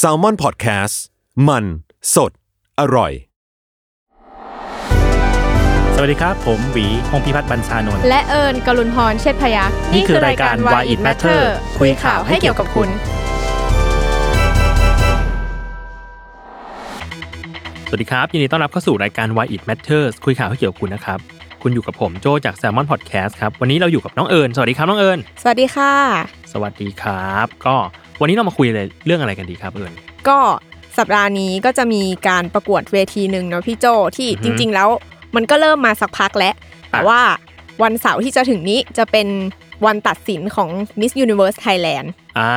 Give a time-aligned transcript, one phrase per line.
[0.00, 0.94] s a l ม o n PODCAST
[1.48, 1.64] มัน
[2.14, 2.32] สด
[2.80, 3.12] อร่อย
[5.94, 11.42] สวัสดีครับ ผมหวีพงพิพัฒน์บัญชานนท์และเอิญกลุนพรเชษพยักษ์นี่คือรายการ Why It Matter
[11.78, 12.88] คุยข่าวให้เกี่ยวกับคุณ
[17.88, 21.18] สวัสดีครับ ยินดีต้อนรับเข้าสู่รายการ Why It Matters คุยข่าวให้เกี่ยวกับคุณนะครับ
[21.62, 25.92] คุณอยู่กับผมโจจาก Salmon Podcast ครับ วันนี้เราอยู่กับน้องเอิญสวัสดีครับน้องเอิญสวัสดีค่ะ
[26.52, 27.76] สวัสดีครับ ก็
[28.22, 29.92] วันนี้เรามาคุยอะไรเรื่องอะไรกันดีครับเอิญ
[30.28, 30.38] ก็
[30.98, 33.86] สัปดาห์นี้ก็จะมีการประกวดเวทีหนึ่งเนาะพี่โจ
[34.16, 34.88] ที่อือฮึจริง ๆ แล้ว
[35.36, 36.54] มันก็เริ่มมาสักพักแล้ว
[36.90, 37.20] แต่ว่า
[37.82, 39.28] วันเสาร์ที่จะถึงนี้จะเป็น
[39.86, 40.68] วันตัดสินของ
[41.00, 42.06] Miss Universe Thailand
[42.38, 42.52] อ่า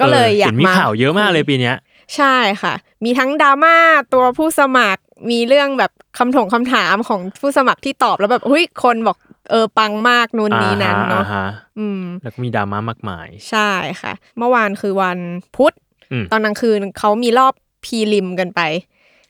[0.00, 1.76] ก็เลยอยากห็นมีมาข่าวเยอะมากเลยปีเนี้ย
[2.16, 2.74] ใช่ค่ะ
[3.04, 3.76] มีทั้งดราม่า
[4.14, 9.16] ตัวผู้สมัครมีเรื่องแบบคำถงคำถามของผู้สมัครที่ตอบแล้วแบบเฮ้ยคนบอก
[9.50, 11.36] เออปังมากนู่นนี่นั้นเนาะอ่ฮฮ
[11.78, 15.18] อืม แล้วก็มีดราม่ามากมาย ใช่ค่ะ เมื่อวานคือวัน
[15.56, 15.72] พุธ
[16.12, 18.60] อืมตอนกลางคืนเขามีรอบพรีลิมกันไป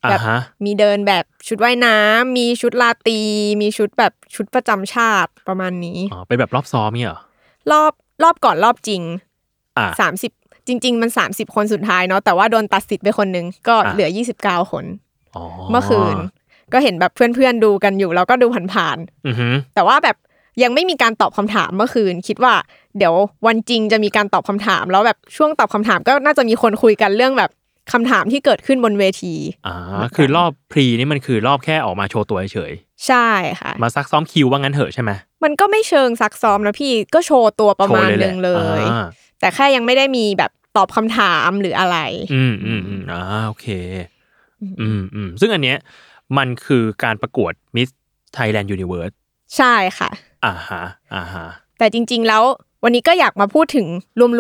[0.05, 3.21] อ่าแบบฮะมีเดินแบบชุดว่ายน้ำมีชุดลาตรี
[3.63, 7.21] มีชุดแบบชุดประจำชาติประมาณนี้อ๋อเป็นแบบรอบซ้อมเนี่ยเหรอ
[7.73, 7.93] รอบ
[8.23, 9.03] รอบก่อนรอบจริง
[9.79, 10.33] อ่าสามสิบ
[10.67, 14.09] จริง ๆ มัน30คนสุดท้ายเนาะแต่ว่าโดนตัดสิทธิ์ไปคนหนึ่งก็อะเหลือ
[14.41, 14.85] 29คน
[15.37, 16.17] อ๋อเมื่อคืน
[16.73, 20.17] ก็เห็นแบบเพื่อนๆดูกันอยู่แล้วก็ดูผ่านอือฮึๆแต่ว่าแบบ
[20.63, 22.55] ยังไม่มีการตอบคำถามเมื่อคืน คิดว่า
[22.99, 23.15] เดี๋ยว
[23.47, 27.51] วันจริงจะมีการตอบคำถาม แล้วแบบช่วงตอบคำถามก็น่าจะมีคนคุยกันเรื่องแบบ
[27.93, 29.35] คำถามที่เกิดขึ้นบนเวที
[29.67, 29.77] อ่า
[30.17, 32.73] คือรอบพรีนี่มันคือรอบแค่ออกมาโชว์ตัวเฉย
[33.07, 33.29] ใช่
[33.61, 35.11] ค่ะๆมาซักซ้อมคิวว่างั้นเถอะใช่ไหม
[35.45, 39.07] มันก็ไม่เชิงซักซ้อมนะพี่ก็โชว์ตัวประมาณโชว์หนึ่งเลยอ่า
[39.41, 41.99] แต่แค่ยังไม่ได้มีแบบตอบคำถามหรืออะไร
[42.35, 43.67] อืมอืมอืมอ่าโอเค
[44.81, 45.79] อืมอืมซึ่งอันเนี้ย
[46.39, 47.89] มันคือการประกวด Miss
[48.37, 49.15] Thailand Universe
[49.57, 50.11] ใช่ค่ะ
[50.45, 50.83] อ่าฮะ
[51.15, 51.47] อ่าฮะ
[51.79, 52.45] แต่จริง ๆ แล้ว
[52.85, 53.87] วันนี้ก็อยากมาพูดถึง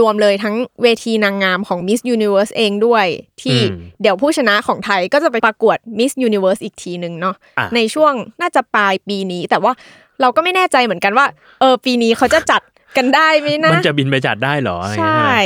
[0.01, 3.07] รวม ๆ เลยทั้งเวทีนางงามของ Miss Universe เองด้วย
[3.43, 3.59] ที่
[4.01, 9.73] เดี๋ยวผู้ชนะของไทยก็จะไปประกวด Miss Universe อีกทีหนึ่งเนาะอะในช่วงน่าจะปลายปีนี้ แต่ว่า
[10.21, 11.27] เราก็ไม่แน่ใจเหมือนกันว่า
[11.61, 12.63] เออปีนี้เขาจะจัด
[12.97, 15.41] กันได้ไหมนะ มันจะบินไปจัดได้เหรออะไรอย่างใช่เงี้ย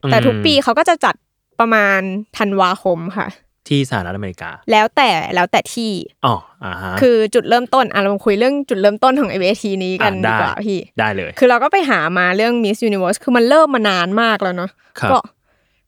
[0.00, 1.14] ใช่ไหมแต่ทุกอืมปีเขาก็จะจัด
[1.60, 2.00] ประมาณ
[2.38, 3.26] ธันวาคมค่ะ
[3.68, 5.90] ที่สหรัฐอเมริกา แล้วแต่แล้วแต่ที่
[6.26, 6.34] อ๋อ
[6.64, 15.18] อ่าฮะคือจุดเริ่มต้นอะเรามาคุยเรื่องจุดเริ่มต้นของไอเวทีนี้กันอะดีได้กว่าพี่ได้เลย คือเราก็ไปหามาเรื่อง Miss Universe คือมันเริ่มมานานมากแล้วเนาะครับก็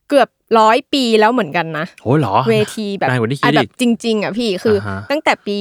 [0.09, 0.29] เกือบ
[0.59, 5.57] ร้อยปีแล้วเหมือนกันนะโอ้ยเหรอ เวทีแบบนานกว่าที่คิดอะแบอีบกจริง ๆอะพี่คืออาฮะตั้งแต่ปี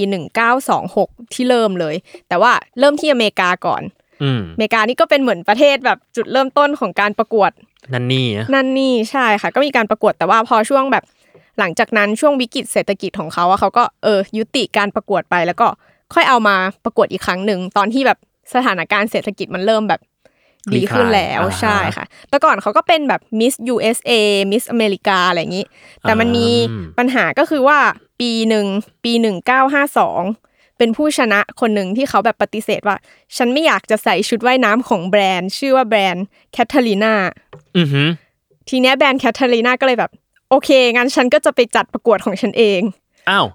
[0.65, 1.95] 1926 ที่เริ่มเลย
[2.29, 3.81] แต่ว่าเริ่มที่อเมริกาก่อน
[4.23, 7.51] อืมอเมริกานี่ก็เป็นเหมือนประเทศแบบจุดเริ่มต้นของการประกวด
[7.93, 11.03] นั่นนี่นะนั่นนี่ใช่ค่ะ ก็มีการประกวดแต่ว่าพอช่วงแบบ
[11.59, 15.67] หลังจากนั้นช่วงวิกฤตเศรษฐกิจของเขาอะเขาก็เออยุติการประกวดไปแล้วก็
[16.13, 18.19] ค่อยเอามาประกวดอีกครั้งหนึ่งตอนที่แบบ
[18.53, 20.01] สถานการณ์เศรษฐกิจมันเริ่มแบบ
[20.75, 24.11] ดีขึ้นแล้วอ่าฮะใช่ค่ะ แต่ก่อนเขาก็เป็นแบบ Miss USA
[24.51, 25.65] Miss อเมริกาอะไรอย่างนี้
[26.01, 27.79] แต่มันมีอืมปัญหาก็คือว่า
[28.19, 28.65] ปีหนึ่ง
[29.03, 30.23] ปีหนึ่งเก้าห้าสอง
[30.77, 32.97] เป็นผู้ชนะคนหนึ่งที่เขาแบบปฏิเสธว่า
[33.37, 37.13] ฉันไม่อยากจะใส่ชุดว่ายน้ำของแบรนด์ ชื่อว่าแบรนด์แคทเธอรีนา
[37.77, 38.03] อือฮึ
[38.69, 40.11] ทีเนี้ยแบรนด์แคทเธอรีนาก็เลยแบบ
[40.49, 42.81] โอเคงั้นฉันก็จะไปจัดประกวดของฉันเอง
[43.29, 43.47] อ้าว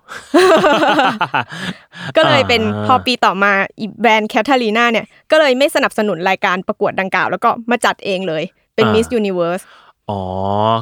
[2.17, 8.43] ก็เลยเป็นอ่าพอปีต่อมาอีแบรนด์แคทเธอรีนาเนี่ยก็เลยไม่สนับสนุนรายการประกวดดังกล่าว แล้วก็มาจัดเองเลย
[8.75, 9.65] เป็น Miss Universe
[10.11, 10.23] อ๋อ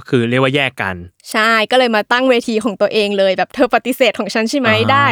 [0.08, 0.96] คือเรียกว่าแยกกัน
[1.30, 5.06] ใช่ก็เลยมาตั้งเวทีของตัวเองเลยแบบเธอปฏิเสธของฉันใช่ไหมอ่าได้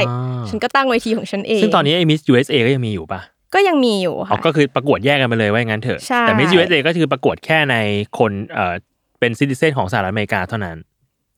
[0.48, 3.20] ฉันก็ตั้งเวทีของฉันเอง ซึ่งตอนนี้ไอ้ Miss USA ก็ยังมีอยู่ปะ
[3.54, 7.76] ก็ยังมีอยู่อ๋อค่ะก็คือประกวดแยกกันไปเลยว่าอย่างนั้นเถอะใช่แต่ Miss USA ก็คือประกวดแค่ใน
[8.18, 8.74] คนเอ่อ
[9.20, 10.76] เป็นซิติเซนของสหรัฐอเมริกาเท่านั้น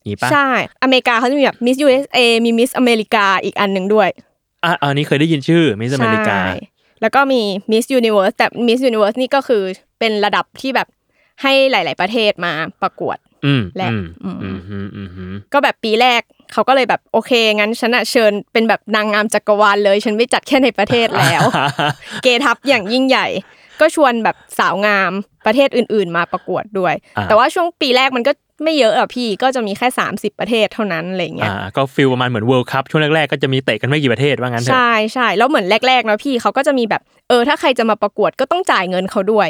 [0.07, 0.49] นี่ปะใช่
[0.83, 4.09] อเมริกาเขาจะมีแบบ Miss USA มี Miss อเมริกาอีกอันหนึ่งด้วย
[4.63, 6.51] อะอันนี้เคยได้ยินชื่อ Miss อเมริกาใช่
[7.01, 9.63] แล้วก็มี Miss Universe แต่ Miss Universe นี่ก็คือ
[9.99, 10.87] เป็นระดับที่แบบ
[11.41, 16.21] ให้หลาย ๆ ประเทศมาประกวดอืมและอืมอืมอืมอืมอืมอืมก็แบบปีแรก
[16.53, 21.41] เขาก็เลยแบบโอเคงั้นฉันอะเชิญเป็นแบบนางงามจักรวาลเลย ฉันไม่จัดแค่ในประเทศแล้ว
[22.23, 23.27] เกทับอย่างยิ่งใหญ่
[23.81, 25.11] ก็ชวนแบบสาวงาม
[25.45, 28.31] ประเทศอื่น ๆ มาประกวดด้วยอ่าแต่ว่าช่วงปีแรกมันก็
[28.63, 39.47] ไม่เยอะอะพี่ก็จะมีแค่ 30 ประเทศเท่านั้นอะไรอย่างเงี้ยอ่าก็ฟิลประมาณเหมือน World Cup ช่วงแรกๆก็จะมีเตะกันไม่กี่ประเทศว่างั้นเถอะใช่ใช่แล้วเหมือนแรกๆเนาะพี่เขาก็จะมีแบบเออถ้าใครจะมาประกวดก็ต้องจ่ายเงินเขาด้วย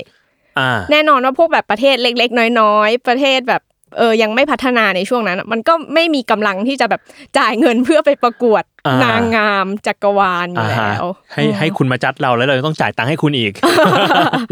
[0.60, 3.62] อ่าแน่นอนว่าพวกแบบประเทศเล็ก ๆ น้อย ๆ ประเทศแบบ
[3.98, 7.02] เออยังไม่พัฒนาในช่วงนั้นอะมันก็ไม่มีกำลังที่จะแบบ
[7.38, 13.54] จ่ายเงินเพื่อไปประกวดอ่านนางงามจักรวาลอยู่อ่าฮะแล้วให้ให้คุณมาจัดเราแล้วเราต้องจ่ายตังค์ให้คุณอีก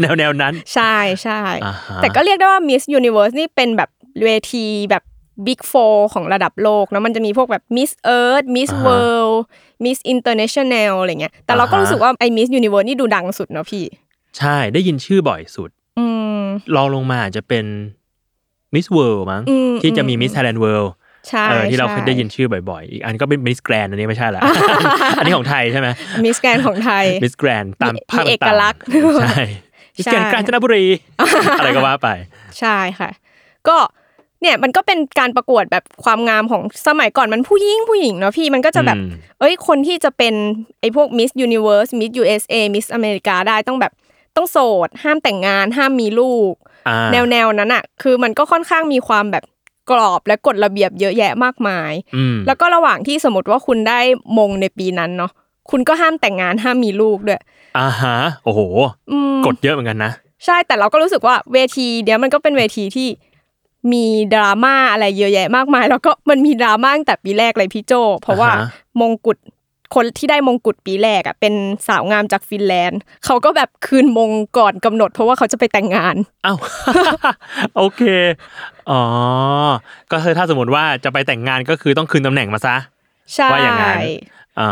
[0.00, 3.90] แนวแนวนั้น ใช่ใช่อ่าฮะแต่ก็เรียกได้ว่า Miss Universe นี่เป็นแบบ
[4.24, 5.02] เวทีแบบ
[5.46, 9.36] Big Four ของระดับโลกเนอะมันจะมีพวกแบบ Miss Earth Miss อ่าฮะ World
[9.84, 13.84] Miss International อะไรเงี้ยแต่เราก็อ่าฮะรู้สึกว่าไอ้ Miss Universe นี่ดูดังสุดเนอะพี่
[14.38, 16.06] ใช่ได้ยินชื่อบ่อยสุดอื
[16.40, 16.42] ม
[16.74, 17.64] รองลงมาอาจจะเป็น
[18.74, 20.90] Miss World มั้งอืมที่จะมีอืม Miss Thailand World
[21.28, 24.42] ใช่เออที่เราเคยได้ยินใชื่อบ่อยๆ อีกอันก็เป็น Miss Grand อันนี้ไม่ใช่ละ
[25.18, 25.88] อันนี้ของไทยใช่ไหม
[26.24, 28.80] มิสแกรนของไทย Miss Grand ตามมีภาคมีเอกต่างๆลักษณ์
[29.22, 29.42] ใช่
[29.96, 30.84] Miss ใช่ Grand กาญจนบุรี
[31.58, 32.08] อะไรก็ว่าไป
[32.58, 33.10] ใช่ค่ะ
[33.68, 33.76] ก็
[34.42, 40.34] เนี่ยมันก็เป็นการประกวดแบบความงามของสมัยก่อนมันผู้หญิงผู้หญิงเนาะพี่มันก็จะแบบอืมเอ้ยคนที่จะเป็น
[40.80, 43.92] ไอ้พวก Miss Universe Miss USA Miss อเมริกาได้ต้องแบบ
[44.36, 46.69] ต้องโสด ห้ามแต่งงาน ห้ามมีลูกอ่า
[47.12, 49.44] แนวแนวๆนั้นอะ คือมันก็ค่อนข้างมีความแบบ
[49.90, 54.00] กรอบและกฎระเบียบเยอะแยะมากมายอืมแล้วก็ระหว่างที่สมมติว่าคุณได้
[54.38, 55.32] มงในปีนั้นเนาะ
[55.70, 57.40] คุณก็ห้ามแต่งงานห้ามมีลูกด้วย
[57.78, 58.60] อ่าฮะโอ้โห
[59.10, 60.12] อืมกดเยอะเหมือนกันนะ
[60.44, 63.08] ใช่แต่เราก็รู้สึกว่าเวทีเนี้ยมันก็เป็นเวทีที่
[63.92, 68.68] มีดราม่าอะไรเยอะแยะมากมาย แล้วก็มันมีดราม่าตั้งแต่ปีแรกเลยพี่โจ เพราะว่าอ่าฮะ
[69.00, 69.36] มงกุฎ
[69.94, 71.54] คนที่ได้มงกุฎปีแรกอะเป็น
[71.88, 76.16] สาวงามจากฟินแลนด์ เขาก็แบบคืนมงก่อนกำหนด เพราะว่าเขาจะไปแต่งงาน
[76.46, 76.58] อ้าว
[77.76, 78.02] โอเค
[78.90, 79.02] อ๋อ
[80.12, 82.76] ก็คือถ้าสมมติว่าจะไปแต่งงานก็คือต้องคืนตำแหน่งมาซะ
[83.34, 83.98] ใช่ว่าอย่างนั้น
[84.60, 84.70] อ๋อ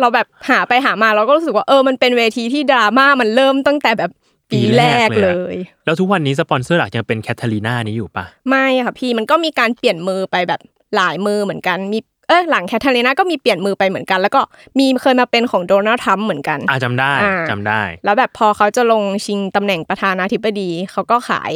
[0.00, 4.10] เราแบบหาไปหามาเราก็รู้สึกว่าเออมันเป็นเวทีที่ดราม่ามันเริ่มตั้งแต่แบบ
[4.50, 10.60] ปีแรกเลย แล้วทุกวันนี้สปอนเซอร์หลักยังเป็นแคทเธอรีนานี้อยู่ปะไม่ค่ะพี่มันก็มีการเปลี่ยนมือไปแบบ
[10.96, 14.40] หลายมือเหมือนกัน มี เออหลังแคทเธอรีนาก็มีเปลี่ยนมือไปเหมือนกัน แล้วก็
[14.78, 21.52] มีเคยมาเป็นของโดนัลด์ทรัมป์เหมือนกันอ่าจำได้อ่าจำได้ แล้วแบบพอเขาจะลงชิงตำแหน่งประธานาธิบดีเขาก็ขาย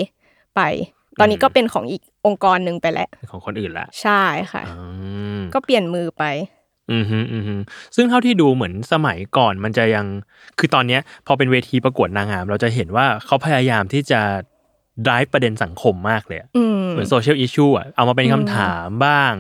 [0.56, 0.60] ไป
[1.20, 4.22] ตอนนี้ก็เป็นของอีกองค์กรหนึ่งไปแล้วของคนอื่นละใช่
[4.52, 4.74] ค่ะอื
[5.38, 6.24] มก็เปลี่ยนมือไป
[6.92, 7.54] อืมฮึอืมฮึ
[7.96, 10.06] ซึ่งเท่าที่ดูเหมือนสมัยก่อนมันจะยัง
[10.58, 14.20] คือตอนเนี้ย พอเป็นเวทีประกวดนางงาม เราจะเห็นว่าเขาพยายามที่จะ
[15.06, 19.32] drive ประเด็นสังคมมากเลยอะอืมเหมือน social issue อะเอามาเป็นคำถามบ้าง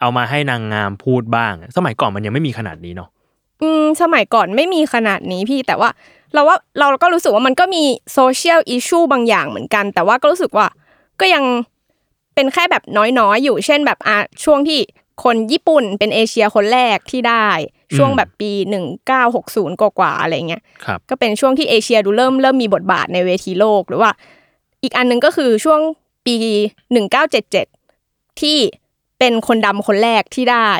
[0.00, 3.08] เอามาให้นางงามพูดบ้าง สมัยก่อนมันยังไม่มีขนาดนี้เนาะ
[3.62, 5.90] อืมสมัยก่อนไม่มีขนาดนี้พี่แต่ว่า
[6.34, 7.84] เราว่าเราก็รู้สึกว่ามันก็มี
[8.14, 10.66] social issue บางอย่างเหมือนกัน แต่ว่าก็รู้สึกว่า
[11.20, 11.44] ก็ยัง
[12.34, 12.82] เป็นแค่แบบ
[13.18, 14.80] น้อยๆ อยู่เช่นแบบอะช่วงที่
[15.24, 17.48] คนญี่ปุ่นเป็นเอเชียคนแรกที่ได้
[17.96, 18.52] ช่วงแบบปี
[19.16, 24.10] 1960 กว่าๆอะไรเงี้ยครับก็เป็นช่วงที่เอเชียดูเริ่มเริ่มมีบทบาทในเวทีโลกหรือว่า
[24.84, 25.80] อีกอันหนึงก็คือช่วง
[26.26, 26.36] ปี
[27.18, 28.58] 1977ที่
[29.18, 30.70] เป็นคนดำคนแรกที่ได้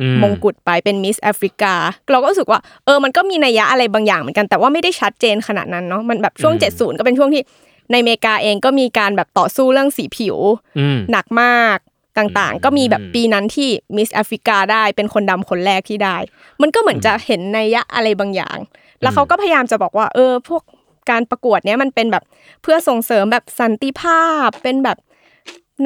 [0.00, 1.74] อืมมงกุฎไปเป็นมิสแอฟริกา
[2.12, 7.42] เราก็รู้สึกว่าเออมันก็มีนัยยะอะไรบางอย่างเหมือนกันแต่ว่าไม่ได้ชัดเจนขนาดนั้นเนาะมันแบบช่วง 70 ก็เป็นช่วงที่
[7.90, 10.36] ในอเมริกาเองก็มีการแบบต่อสู้เรื่องสีผิว
[10.78, 11.78] อืมหนักมาก
[12.18, 16.16] ต่างๆ ก็มีแบบปีนั้นที่มิสแอฟริกาได้เป็นคนดำคนแรกที่ได้
[16.62, 18.58] มันก็เหมือนจะเห็นนัยยะอะไรบางอย่าง
[19.02, 20.62] แล้วเขาก็พยายามจะบอกว่า เออ พวก
[21.10, 22.24] การประกวดเนี้ยมันเป็นแบบ
[22.62, 24.98] เพื่อส่งเสริมแบบสันติภาพ เป็นแบบ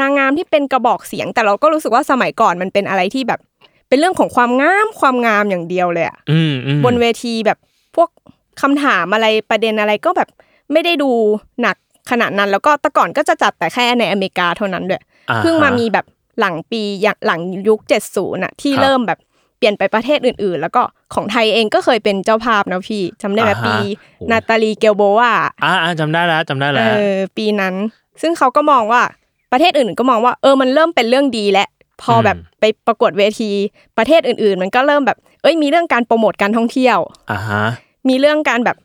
[0.00, 3.40] นางงามที่เป็นกระบอกเสียง แต่เราก็รู้สึกว่าสมัยก่อนมันเป็นอะไรที่แบบ
[3.88, 7.58] เป็นเรื่องของความงามความงามอย่างเดียวเลยอะอืมอืมบนเวทีแบบ
[7.96, 8.08] พวก
[8.62, 10.28] คำถามอะไรประเด็นอะไรก็แบบ
[10.72, 11.10] ไม่ได้ดู
[11.60, 11.76] หนัก
[12.10, 16.06] ขนาดนั้น แล้วก็แต่ก่อนก็จะจัดแต่แค่ในอเมริกาเท่านั้นด้วยอ่ฮะเพิ่งมามีแบบ
[16.40, 17.80] หลังปีอย่างหลังยุค
[18.10, 19.33] 70น่ะที่ครับเริ่มแบบเป
[19.64, 20.82] ลี่ยนไปประเทศอื่น ๆ แล้วก็
[21.14, 23.76] ของไทยเองก็เคยเป็นเจ้าภาพนะพี่จำได้ไหมอ่าฮะปี
[24.18, 25.32] โอ้นาตาลีเกลโบวา
[25.64, 27.74] อ่าอ่าจำได้แล้วจำได้เอแล้วอปีนั้น
[28.22, 29.02] ซึ่งเขาก็มองว่า
[29.52, 31.68] ประเทศอื่นก็มองว่าเออมันเริ่มเป็นเรื่องดีแล้ว
[32.02, 33.50] พออมแบบไปประกวดเวที
[33.98, 36.98] ประเทศอื่น ๆ มันก็เริ่มแบบ เอ้ยมีเรื่องการโปรโมทการท่องเที่ยว
[37.30, 37.64] อ่าฮะ
[38.08, 38.76] มีเรื่องการแบบ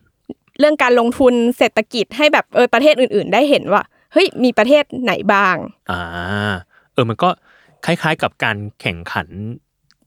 [0.58, 5.56] เรื่องการลงทุนเศรษฐกิจให้แบบเออประเทศอื่น ๆ ได้เห็นว่าเฮ้ยมีประเทศไหนบ้าง
[5.90, 6.00] อ่า
[6.92, 7.28] เออมันก็
[7.84, 9.28] คล้ายๆกับการแข่งขัน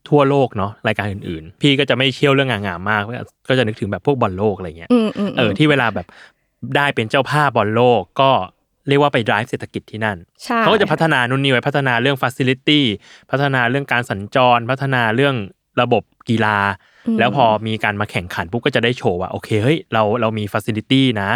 [0.09, 3.01] ทั่วโลกเนาะรายการอื่นๆ พี่ก็จะไม่เชี่ยวเรื่องงานงามมาก
[3.49, 6.07] ก็จะนึกถึงแบบพวกบอลโลกอะไรเงี้ยอืมอืมเออที่เวลาแบบ
[6.75, 8.31] ได้เป็นเจ้าภาพบอลโลกก็
[8.87, 12.81] เรียกว่าไป drive เศรษฐกิจที่นั่นใช่เขาก็จะพัฒนานู่นนี่ไว้พัฒนาเรื่อง facility
[13.31, 15.35] พัฒนาเรื่องการสัญจร พัฒนาเรื่อง
[15.81, 16.57] ระบบกีฬา
[17.19, 21.29] แล้วพอมีการมาแข่งขันปุ๊บก็จะได้โชว์ว่าโอเคเฮ้ยเราเรามี facility นะ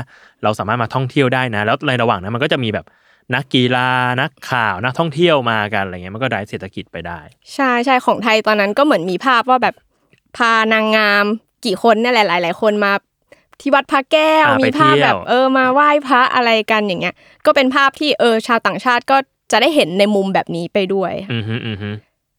[0.43, 2.85] เราสามารถมาท่องเที่ยวได้นะ แล้วในระหว่างนั้นมันก็จะมีแบบ
[3.35, 3.89] นักกีฬา
[4.21, 7.19] นักข่าวนักท่องเที่ยวมากันอะไรเงี้ยมันก็ได้เศรษฐกิจไปได้
[7.53, 9.75] ใช่ใช่ของไทยตอนนั้นก็เหมือนมีภาพว่าแบบ
[10.37, 11.25] พานางงาม
[11.65, 12.93] กี่คนเนี่ยแหละหลาย ๆ คนมา
[13.61, 17.15] ที่วัดพระแก้วอ่ามีมีภาพไปเที่ยวแบบเออมาไหว้พระอะไรกันอย่างเงี้ย
[17.45, 19.17] ก็เป็นภาพที่เออชาวต่างชาติก็
[19.51, 21.89] จะได้เห็นในมุมแบบนี้ไปด้วยอือฮึอือฮึ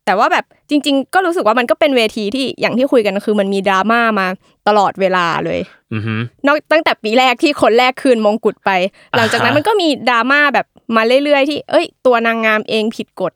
[0.06, 4.26] แต่ว่าแบบจริง ๆ ก็รู้สึกว่ามันก็เป็นเวทีที่อย่างที่คุยกันคือมันมีดราม่ามา
[4.68, 5.60] ตลอดเวลาเลย
[5.92, 6.14] อือฮึ
[6.46, 8.70] นอกตั้งแต่ปีแรกที่คนแรกคืนมงกุฎไป
[9.16, 13.32] หลังจากนั้นอ่าฮะมันก็มีดราม่าแบบ มาเรื่อยๆ ที่ เอ้ย ตัวนางงามเองผิดกฎ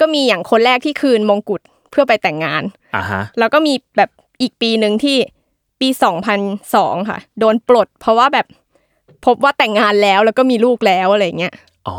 [0.00, 2.62] ก็มีอย่างคนแรกที่คืนมงกุฎเพื่อไปแต่งงาน
[2.96, 4.10] อ่าฮะแล้วก็มีแบบ
[4.42, 5.16] อีกปีหนึ่งที่
[5.80, 5.88] ปี
[6.48, 8.46] 2002ค่ะ โดนปลด เพราะว่าแบบ
[9.26, 11.54] พบว่าแต่งงานแล้วแล้วก็มีลูกแล้วอะไรเงี้ย
[11.88, 11.98] อ๋อ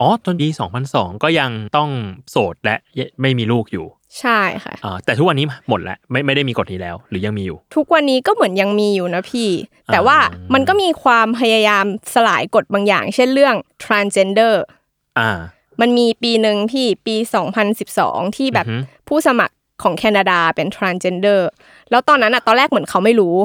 [0.00, 0.48] อ๋อตอนปี
[0.86, 1.90] 2002ก็ยังต้อง
[2.30, 2.76] โสดและ
[3.22, 3.86] ไม่มีลูกอยู่
[4.20, 9.48] ใช่ค่ะอ่าแต่ทุกวันนี้หมดแล้วไม่ไม่ได้มีกฎนี้แล้ว หรือยังมีอยู่ ทุกวันนี้ก็เหมือนยังมีอยู่นะพี่
[9.92, 13.54] แต่ว่าอ่ามัมันก็มีความพยายามสลายกฎบางอย่าง เช่นเรื่อง
[13.84, 14.54] transgender
[15.18, 15.30] อ่า
[15.80, 17.16] มันมีปีหนึ่งพี่ปี
[17.76, 21.40] 2012 ที่แบบอือฮึผู้สมัครของแคนาดาเป็น transgender
[21.90, 23.36] แล้วตอนนั้นอะตอนแรกเหมือนเขาไม่รู้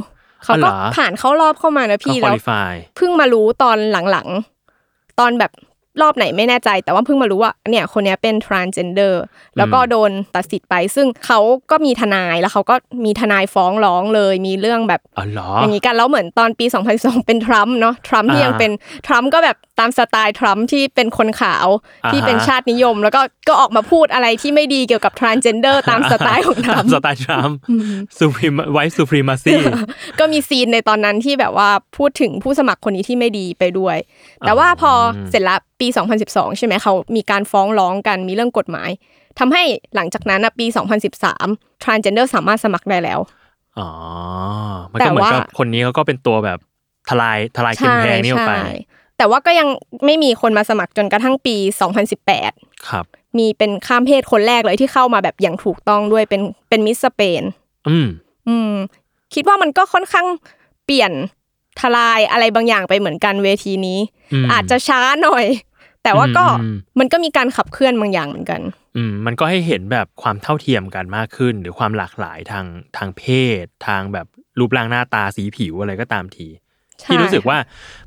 [0.44, 3.78] เขาก็อ๋อเหรอผ่านเข้ารอบเข้ามานะก็พี่คุแล้วริฟายเพิ่งมารู้ตอน
[4.12, 5.52] หลังๆ ตอนแบบ
[6.01, 9.13] รอบไหนไม่แน่ใจ แต่ว่าเพิ่งมารู้ว่าเนี่ยคนเนี้ยเป็น transgender
[9.58, 11.39] แล้วก็โดนตัดสิทธิ์ไป ซึ่งเขา
[11.72, 12.75] ก็มีทนายแล้วเขาก็
[13.06, 16.65] มีทนายฟ้องร้องเลย มีเรื่องแบบอ๋อเหรออย่างนี้กันแล้วเหมือนตอนปี
[16.96, 18.72] 2012 เป็นทรัมป์เนาะทรัมป์ที่อ่ายัยังเป็น
[19.08, 21.68] ทรัมป์ก็แบบตามสไตล์ทรัมป์ที่เป็นคนขาว
[22.06, 27.56] อ่าที่เป็นฮะชาตินิยม แล้วก็ก็ออกมาพูดอะไรที่ไม่ดีเกี่ยวกับ transgender ตามสไตล์ของทรัตามมป์สไตล์ทรัมป์
[28.18, 29.53] ซูพรีมไวท์ซูพรีมาซี
[30.20, 33.98] ก็มี scene ในตอนนั้นที่แบบว่าพูดถึงผู้สมัครคนนี้ที่ไม่ดีไปด้วย
[34.46, 34.91] แต่ว่าพอ
[35.32, 35.88] เสร็จละ ปี
[36.24, 38.89] 2012 ใช่ไหมเขามีการฟ้องร้องกันมีเรื่องกฎหมาย
[39.39, 39.63] ทำให้
[39.95, 40.65] หลังจากนั้นนะปี
[41.25, 43.19] 2013 transgender สามารถสมัครได้แล้ว
[43.79, 43.89] อ๋อ
[44.91, 46.59] มันก็เหมือนกับแต่ว่าคนนี้เขาก็เป็นตัวแบบ
[47.09, 48.74] ทลายทลายกำแพงนี่ออกไปใช่
[49.17, 49.67] แต่ว่าก็ยัง
[50.05, 51.55] ไม่มีคนมาสมัครจนกระทั่งปี
[52.21, 53.05] 2018 ครับ
[53.38, 57.43] มีเป็นข้ามเพศคนแรกเลยที่เข้ามาแบบอย่างถูกต้องด้วยเป็นเป็นมิสสเปน
[57.89, 58.07] อืม
[58.48, 58.74] อืม
[59.33, 60.27] คิดว่ามันก็ค่อนข้าง
[60.86, 61.12] เปลี่ยน
[61.79, 64.00] ทลายอะไรบางอย่างไปเหมือนกันเวทีนี้
[64.33, 65.45] อืมอาจจะช้าหน่อย
[66.03, 68.62] แต่ว่าก็อืมมันก็มีการขับเคลื่อนบางอย่างเหมือนกัน
[68.98, 72.65] อืมมันก็ให้เห็นแบบความเท่าเทียมกันมากขึ้น หรือความหลากหลายทาง
[72.98, 73.24] ทางเพ
[73.63, 74.27] ศ ทางแบบ
[74.60, 76.48] รูปร่างหน้าตาสีผิวอะไรก็ตามที
[77.00, 77.58] ใช่ที่รู้สึกว่า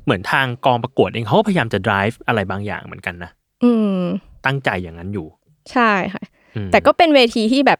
[0.03, 3.31] เหมือนทางกองประกวดเองเขาก็พยายามจะ drive อะไรบางอย่างเหมือนกันนะ
[3.63, 4.01] อืม
[4.45, 5.27] ตั้งใจอย่างนั้นอยู่
[5.71, 6.23] ใช่ค่ะ
[6.55, 7.79] อืมแต่ก็เป็นเวทีที่แบบ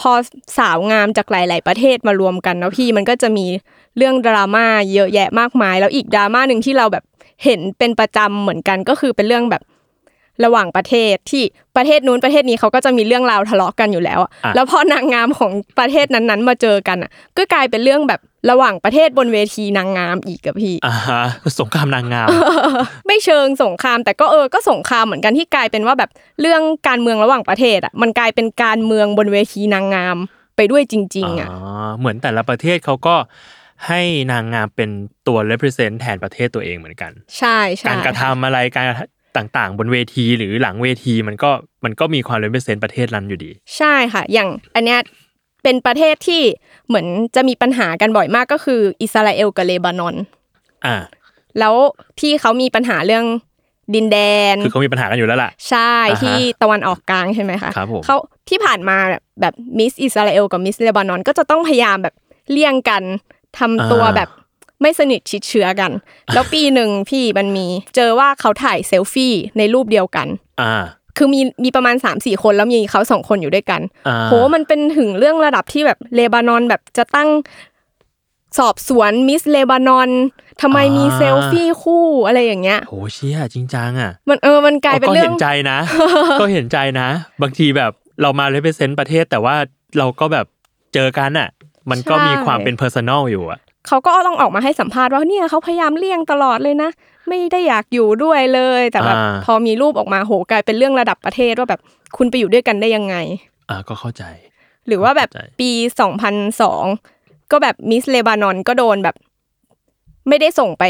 [0.00, 0.12] พอ
[0.58, 3.46] สาวงามจากหลาย ๆ ประเทศมารวมกันแล้วพี่มันก็จะมี
[3.96, 7.04] เรื่องดราม่าเยอะแยะมากมาย แล้วอีกดราม่าหนึ่งที่เราแบบ
[7.44, 9.62] เห็นเป็นประจำเหมือนกันก็คือเป็นเรื่องแบบ
[10.44, 11.42] ระหว่างประเทศที่
[11.76, 18.20] ประเทศนู้นประเทศนี้เขาก็จะมีเรื่องราวทะเลาะกันอยู่แล้วอะแล้วพอนางงามของประเทศนั้นๆ มาเจอกันอะก็กลายเป็นเรื่องแบบ
[18.50, 21.22] ระหว่างประเทศบนเวทีนางงามอีกกับพี่อ่าฮะ
[21.60, 22.28] สงครามนางงาม
[23.06, 30.16] ไม่เชิงสงคราม แต่ก็เออก็สงครามเหมือนกันที่กลายเป็นว่าแบบเรื่องการเมืองระหว่างประเทศอะมันกลายเป็นการเมืองบนเวทีนางงาม
[30.56, 31.60] ไปด้วยจริง ๆอะอ๋อ
[31.98, 33.14] เหมือนแต่ละประเทศเขาก็
[33.86, 34.00] ให้
[34.32, 34.90] นางงามเป็น
[35.26, 38.86] ตัว represent แทนประเทศตัวเองเหมือนกัน ใช่ใช่การกระทำอะไรการ
[39.36, 41.50] ต่างๆ บนเวทีหรือหลังเวทีมันก็
[41.84, 44.98] มันก็มีความ represent ประเทศนั้นอยู่ดี ใช่ค่ะ อย่างอันเนี้ย
[45.62, 46.42] เป็นประเทศที่
[46.88, 47.06] เหมือน
[47.36, 50.14] จะมีปัญหากันบ่อยมากก็คืออิสราเอลกับเลบานอน
[50.86, 50.96] อ่า
[51.58, 51.74] แล้ว
[52.20, 53.24] ที่เขามีปัญหาเรื่อง
[53.94, 54.18] ดินแด
[54.54, 58.16] น คือเขามีปัญหากันอยู่แล้วล่ะ ใช่อ่าฮะที่ตะวันออกกลางใช่ไหมคะครับผมเขา
[58.48, 62.14] ที่ผ่านมาแบบแบบมิสอิสราเอลกับมิสเลบานอนก็จะต้องพยายามแบบ
[62.50, 63.02] เลี่ยงกัน
[63.58, 64.28] ทำตัวอ่าแบบ
[64.82, 65.90] ไม่สนิทชิดเชื้อกัน
[66.34, 67.66] แล้วปีหนึ่งพี่มันมี
[67.96, 70.26] เจอว่าเขาถ่ายเซลฟี่ในรูปเดียวกัน
[70.60, 70.72] อ่า
[71.16, 77.28] คือมีมีประมาณ3 4คนแล้วมีเขาสองคนอยู่ด้วยกันอ่าโหมันเป็นถึงเรื่องระดับที่แบบเลบานอนแบบจะตั้ง
[78.58, 80.08] สอบสวนมิสเลบานอน
[80.62, 85.78] ทำไมมีเซลฟี่คู่อะไรอย่างเงี้ยโหเชี่ยจริงจังอะ มันเออมันกลายเป็นก็เรื่อเห็งนใจนะ
[86.40, 87.08] ก็เห็นใจนะ
[87.42, 87.92] บางทีแบบ
[88.22, 89.56] เรามา represent ประเทศแต่ว่า
[89.98, 90.46] เราก็แบบ
[90.94, 91.48] เจอกันอะ
[91.90, 96.90] มันก็มีความเป็น personal อยู่อะเขาก็ต้องออกมาให้สัมภาษณ์ว่าเนี่ยเขาพยายามเลี่ยงตลอดเลยนะ
[97.28, 101.80] ไม่ได้อยากอยู่ด้วยเลย แต่แบบอ่าพอมีรูปออกมาโหกลายเป็นเรื่องระดับประเทศว่าแบบ
[102.16, 103.16] คุณไปอยู่ด้วยกันได้ยังไง
[103.70, 104.24] อ่าก็เข้าใจ
[104.86, 105.70] หรือว่าแบบเข้าใจปี
[106.80, 109.16] 2002ก็แบบมิสเลบานอนก็โดนแบบ
[110.28, 110.84] ไม่ได้ส่งไป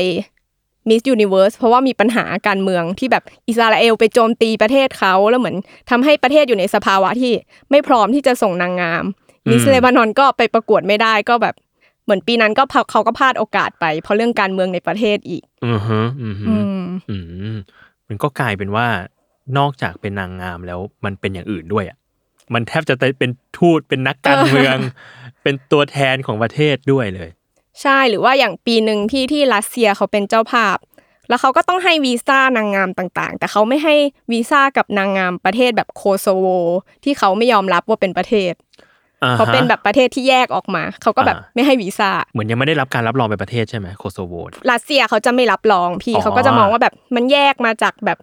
[0.89, 5.57] มิสยูนิเวิร์สเพราะว่ามีปัญหาการเมืองที่แบบอิสราเอลไปโจมตีประเทศเขาแล้วเหมือน
[5.91, 7.33] ทำให้ประเทศอยู่ในสภาวะที่
[7.71, 9.05] ไม่พร้อมที่จะส่งนางงาม
[9.51, 11.55] มิสเลบานอนก็ไปประกวดไม่ได้ก็แบบ
[12.05, 17.17] เหมือนปีนั้นก็พาเขาก็พลาดโอกาสไป เพราะเรื่องการเมืองในประเทศอีก อือฮึอือฮึอืมอื
[17.55, 17.57] ม
[18.09, 18.87] มันก็กลายเป็นว่า
[19.59, 21.97] นอกจากเป็นนางงามแล้วมันเป็นอย่างอื่นด้วยอะ
[22.55, 24.77] มันแทบจะเป็นทูตเป็นนักการเมือง
[25.43, 27.29] เป็นตัวแทนของประเทศด้วยเลย
[27.83, 30.77] ใช่หรือว่าอย่างปีหนึ่งพี่ที่รัสเซียเขาเป็นเจ้าภาพ
[31.29, 33.95] แล้วเขาก็ต้องให้วีซ่านางงามต่างๆ แต่เขาไม่ให้
[34.33, 36.47] วีซ่ากับนางงามประเทศแบบโคโซโว
[37.05, 38.53] ที่เขาไม่ยอมรับว่าเป็นประเทศ
[39.25, 44.35] อ่าฮะเขาเป็นแบบประเทศที่แยกออกมา เขาก็แบบอ่าไม่ให้วีซ่าเหมือนยังไม่ได้รับการรับรองเป็นประเทศใช่ไหมโคโซโว
[44.71, 48.19] รัสเซียเขาจะไม่รับรองพี่อ๋อเขาก็จะมองว่าแบบมันแยกมาจากแบบ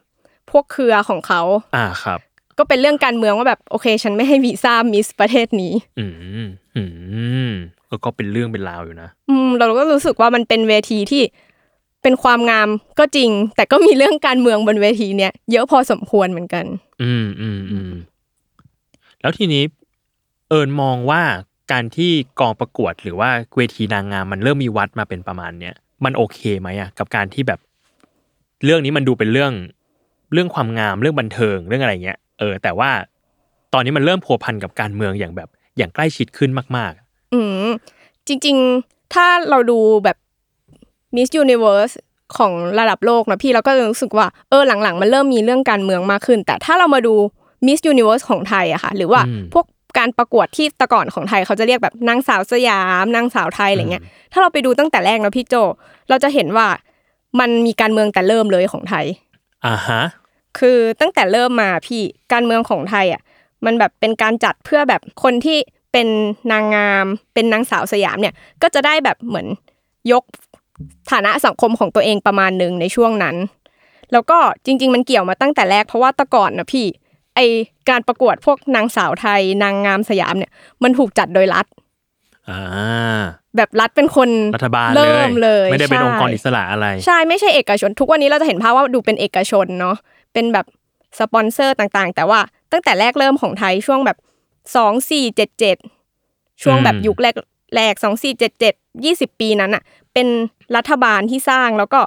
[0.51, 1.41] พวกเครือของเขา
[1.75, 2.19] อ่าครับ
[2.57, 6.05] ก็เป็นเรื่องการเมืองว่าแบบโอเค ฉันไม่ให้วีซ่ามิสประเทศนี้ อื
[6.45, 6.83] มอื
[7.49, 7.51] ม
[7.89, 11.23] ก็ก็เป็นเรื่องเป็นราวอยู่นะ อืม เราก็รู้สึกว่ามันเป็นเวทีที่
[12.03, 16.65] เป็นความงามก็จริง แต่ก็มีเรื่องการเมืองบนเวทีเนี้ยเยอะพอสมควรเหมือนกัน
[17.03, 17.91] อืมอืมอืม
[19.21, 19.63] แล้วทีนี้
[20.49, 21.21] เอิญมองว่า
[21.71, 25.75] การที่กองประกวดหรือว่าเวทีนางงามมันเริ่มมีวัดมาเป็นประมาณเนี้ย
[26.05, 27.59] มันโอเคไหมอะกับการที่แบบ
[28.65, 29.53] เรื่องนี้มันดูเป็นเรื่อง
[30.33, 32.89] เรื่องความงามเรื่องบันเทิงเรื่องอะไรเงี้ยเออ แต่ว่า
[33.73, 36.91] ตอนนี้มันเริ่มพัวพันกับการเมืองอย่างแบบ อย่างใกล้ชิดขึ้นมาก
[37.33, 37.67] อืม
[38.27, 40.17] จริง ๆ ถ้าเราดูแบบ
[41.15, 41.93] Miss Universe
[42.37, 47.13] ของระดับโลกนะพี่เราก็รู้สึกว่า เออหลังๆ มันเริ่มมีเรื่องการเมืองมากขึ้น แต่ถ้าเรามาดู
[47.65, 49.65] Miss Universe ของไทยอะค่ะ หรือว่าอืมพวก
[49.97, 55.55] การประกวดที่แตะก่อนของไทยเขาจะเรียกแบบนางสาวสยามนางสาวไทยอะไรเงี้ย ถ้าเราไปดูตั้งแต่แรกนะพี่โจ
[56.09, 56.67] เราจะเห็นว่า
[57.39, 59.05] มันมีการเมืองแต่เริ่มเลยของไทย
[59.65, 60.01] อ่าฮะ
[60.59, 63.21] คือตั้งแต่เริ่มมาพี่การเมืองของไทยอะ
[63.65, 65.57] มันแบบเป็นการจัดเพื่อแบบคนที่
[65.91, 66.07] เป็น
[66.51, 69.47] นางงาม เป็นนางสาวสยามเนี่ยก็จะได้แบบเหมือน
[70.11, 70.23] ยก
[71.11, 73.35] ฐานะสังคมของตัวเองประมาณหนึ่งในช่วงนั้น
[74.11, 76.85] แล้วก็จริง ๆ มันเกี่ยวมาตั้งแต่แรกเพราะว่าแต่ก่อนนะพี่
[77.37, 77.41] ไอ
[77.89, 80.51] การประกวดพวกนางสาวไทย นางงามสยามเนี่ย
[80.83, 81.65] มันถูกจัดโดยรัฐ
[82.49, 83.21] อ่า
[83.55, 89.97] แบบรัฐเป็นคนรัฐบาลเริ่มเลย ไม่ได้เป็นใช่องค์กรอิสระอะไร ใช่ไม่ใช่เอกชน ทุกวันนี้เราจะเห็นภาพว่าดูเป็นเอกชนเนาะ
[90.33, 90.65] เป็นแบบ
[91.19, 92.39] สปอนเซอร์ต่างๆ แต่ว่า
[92.71, 94.17] ตั้งแต่แรกเริ่มของไทยช่วงแบบ
[94.75, 95.77] สองสี่เจ็ดเจ็ด
[96.61, 97.35] ช่วงแบบอืมยุคแรก
[97.75, 98.73] แรกสองสี่เจ็ดเจ็ด
[99.05, 100.27] ยี่สิบปีนั้นอะเป็น
[100.75, 102.01] รัฐบาลที่สร้างแล้วก็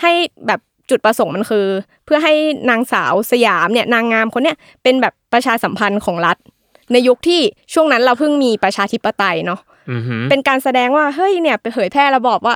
[0.00, 0.12] ให้
[0.46, 0.60] แบบ
[0.90, 1.66] จุดประสงค์มันคือ
[2.04, 2.34] เพื่อให้
[2.70, 6.36] นางสาวสยามเนี่ยนางงามคนเนี้ยเป็นแบบประชาสัมพันธ์ของรัฐ
[6.92, 7.40] ในยุคที่
[7.72, 9.60] ช่วงนั้นเราเพิ่งมีประชาธิปไตยเนาะ
[9.90, 12.54] อือหือเป็นการแสดงว่าเฮ้ยเนี่ยไปเผยแพร่ระบอบว่า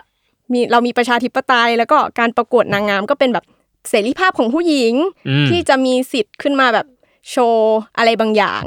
[0.53, 3.45] มีเรามีประชาธิปไตย แล้วก็การประกวดนางงามก็เป็นแบบ
[3.89, 4.95] เสรีภาพของผู้หญิง
[5.29, 6.87] อืมที่จะมีสิทธิ์ขึ้นมาแบบ
[7.31, 8.63] โชว์อะไรบางอย่าง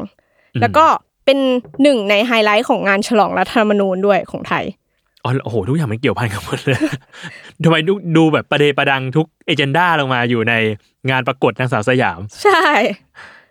[0.55, 0.85] อืมแล้วก็
[1.25, 1.39] เป็น
[1.83, 4.65] หนึ่งในไฮไลท์ของงานฉลองรัฐธรรมนูญด้วยของไทย
[5.23, 6.77] อ๋อโอ้โหทุกอย่างมันเกี่ยวพันกันหมดเลย
[7.63, 10.53] ทำไมดูดูแบบประเดประดังทุกเอเจนดาลงมาอยู่ใน
[11.09, 12.65] งานประกวดนางสาวสยาม ใช่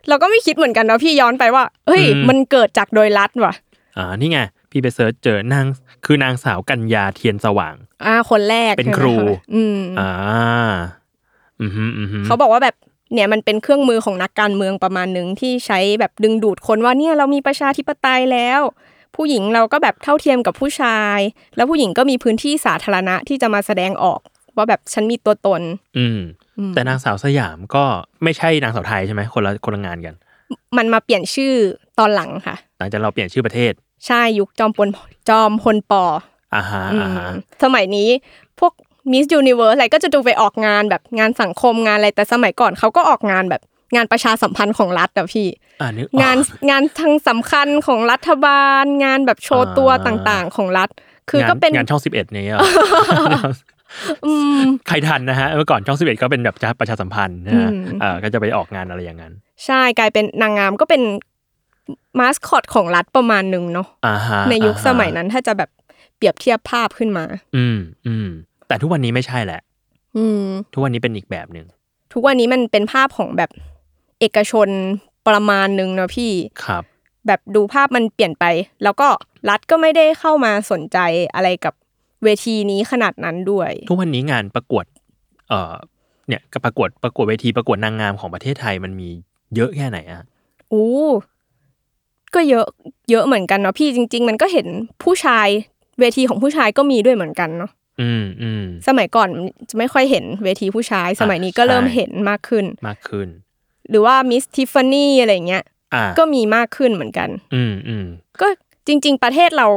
[0.08, 3.54] เราก็ไม่คิดเหมือนกันเนาะพี่ย้อนไปว่าเฮ้ยอืมมันเกิดจากโดยรัฐว่ะ
[3.96, 4.38] อ่านี่ไง
[4.70, 5.66] พี่ไป search เจอนาง
[6.04, 7.74] คือนางสาวกัญญาเทียนสว่าง
[8.04, 10.10] อ่า คนแรกเป็นใช่ไหมครูะอืมอ่า
[11.60, 12.76] อือหืออือหือเขาบอกว่าแบบ
[13.14, 18.60] เนี่ยมันเป็นเครื่องมือของนักการเมืองประมาณหนึ่งที่ใช้แบบดึงดูดคนว่าเนี่ยเรามีประชาธิปไตยแล้ว
[19.16, 21.18] ผู้หญิงเราก็แบบเท่าเทียมกับผู้ชาย
[21.56, 24.20] แล้วผู้หญิงก็มีพื้นที่สาธารณะที่จะมาแสดงออก
[24.56, 25.62] ว่าแบบฉันมีตัวตน
[25.98, 26.20] อืม
[26.74, 27.84] แต่นางสาวสยามก็
[28.24, 30.14] ไม่ใช่นางสาวไทยใช่ไหมคนละคนละงานกัน
[30.76, 31.52] มันมาเปลี่ยนชื่อ
[31.98, 33.72] ตอนหลังค่ะ หลังจากเราเปลี่ยนชื่อประเทศ
[34.06, 34.88] ใช่ยุคจอมพล
[35.28, 36.04] จอมพลปอ
[36.54, 37.28] อ่าฮะอือ่ามฮะ
[37.62, 38.08] สมัยนี้
[38.60, 38.72] พวก
[39.12, 43.62] มิสยูนิเวอร์สอะไรก็จะดูไปออกงานแบบงานสังคมงานอะไรแต่สมัยก่อนเขาก็ออกงานแบบ
[43.94, 45.48] งานประชาสัมพันธ์ของรัฐอะพี่
[45.80, 46.36] อ่านึกงาน
[46.70, 50.88] งานทางสำคัญของรัฐบาล งานแบบโชว์ตัวต่างๆ ของรัฐ
[51.30, 52.60] คือก็เป็นงานช่องสิบเอ็ดนี้ย
[54.26, 59.32] อืมใครทันนะฮะเมื่อก่อนช่องสิบเอ็ดก็เป็นแบบประชาสัมพันธ์นะฮะอืมเออก็จะไปออกงานอะไรอย่างนั้น
[59.66, 61.02] ใช่กลายเป็นนางงามก็เป็น
[62.18, 65.70] มาสคอตของรัฐประมาณหนึ่งเนาะอ่าฮะในยุคอ่าฮะสมัยนั้นถ้าจะแบบ
[66.16, 67.24] เปรียบเทียบภาพขึ้นมา
[67.56, 68.28] อืมอืม
[68.68, 69.60] แต่ทุกวันนี้ไม่ใช่แหละ
[70.16, 71.66] อืม ทุกวันนี้เป็นอีกแบบหนึ่ง
[72.12, 73.50] ทุกวันนี้มันเป็นภาพของแบบ
[74.20, 74.68] เอกชน
[75.28, 76.32] ประมาณหนึ่งเนาะพี่
[76.64, 76.84] ครับ
[77.26, 78.44] แบบดูภาพมันเปลี่ยนไป
[78.82, 79.08] แล้วก็
[79.48, 80.98] รัฐก็ไม่ได้เข้ามาสนใจ
[81.34, 81.74] อะไรกับ
[82.24, 84.84] เวทีนี้ขนาดนั้นด้วย ทุกวันนี้งานประกวด
[85.48, 85.74] เอ่อ
[86.28, 89.08] เนี่ยก็ประกวดประกวดเวทีประกวดนางงามของประเทศไทยมันมี
[89.56, 90.24] เยอะแค่ไหนอะ
[90.72, 90.88] อู้
[92.34, 92.66] ก็เยอะ
[93.10, 94.66] เยอะเหมือนกันเนาะพี่จริง ๆ มันก็เห็น
[95.02, 95.48] ผู้ชาย
[96.00, 99.28] เวทีของผู้ชายก็มีด้วยเหมือนกันเนาะอืมอืมสมัยก่อน
[99.68, 103.28] จะไม่ค่อยเห็นเวทีผู้ชาย สมัยนี้ก็ใช่เริ่มเห็นมากขึ้นมากขึ้น
[103.90, 108.06] หรือว่ามิสทิฟฟานี่อะไรเงี้ยอ่าก็มีมากขึ้นเหมือนกัน อืมอืม
[108.40, 108.46] ก็
[108.86, 109.68] จริง ๆ ประเทศเรา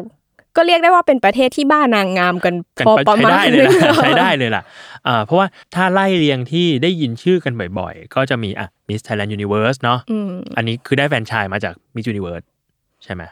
[0.58, 4.64] ก็เรียกได้ว่าเป็นประเทศที่บ้านางงามกันกันพอไปประใช้มาณได้เลยนึงนะใช้ได้เลยล่ะ
[5.08, 12.46] อ่าเพราะว่าถ้าไล่เรียงที่ได้ยินชื่อกันบ่อยๆ ก็จะมีอะ Miss Thailand Universe เนาะอืมอันนี้คือได้แฟรนไชายมาจาก Miss Universe
[13.04, 13.24] ใช่ไหม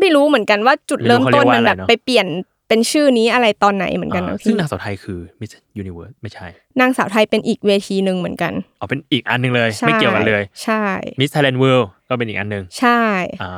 [0.00, 2.26] ไม่รู้เหมือนกันว่าจุดไม่รู้เริ่มต้นเขาเรียกว่ามันแบบอะไรเนอะไปเปลี่ยน
[2.70, 5.52] เป็นชื่อนี้อะไรตอนไหนเหมือนกันอ่านะซึ่งพี่นางสาวไทยคือ Miss
[5.82, 6.46] Universe ไม่ใช่
[6.80, 10.84] นางสาวไทยเป็นอีกเวทีหนึ่งเหมือนกันอ๋อเป็นอีกอันหนึงเลยใช่ไม่เกี่ยวกันเลย ใช่
[11.20, 13.02] Miss Thailand World ก็เป็นอีกอันหนึ่งใช่
[13.42, 13.52] อ่า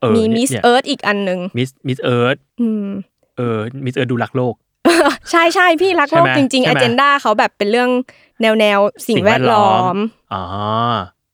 [0.00, 2.88] เออมีเนี่ยมิสเนี่ยเอิร์ธอีกอันหนึ่ง Miss Miss Earth อืม
[3.36, 4.54] เออ Miss Earth ดูรักโลก
[5.30, 7.90] ใช่ใช่พี่รักโลกใช่ไหมจริงๆใช่อไหมเจนดาเขาแบบเป็นเรื่อง
[8.42, 9.96] แนวแนวๆสิ่งแวดล้อม
[10.32, 10.42] อ๋อ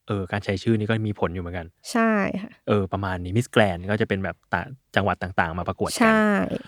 [0.09, 6.63] เออการใช้ชื่อนี้ก็มีผลอยู่เหมือนกัน ใช่ค่ะเออประมาณนี้มิสแกรนก็จะเป็นแบบต่างจังหวัดต่างๆ มาประกวดกัใช่อืม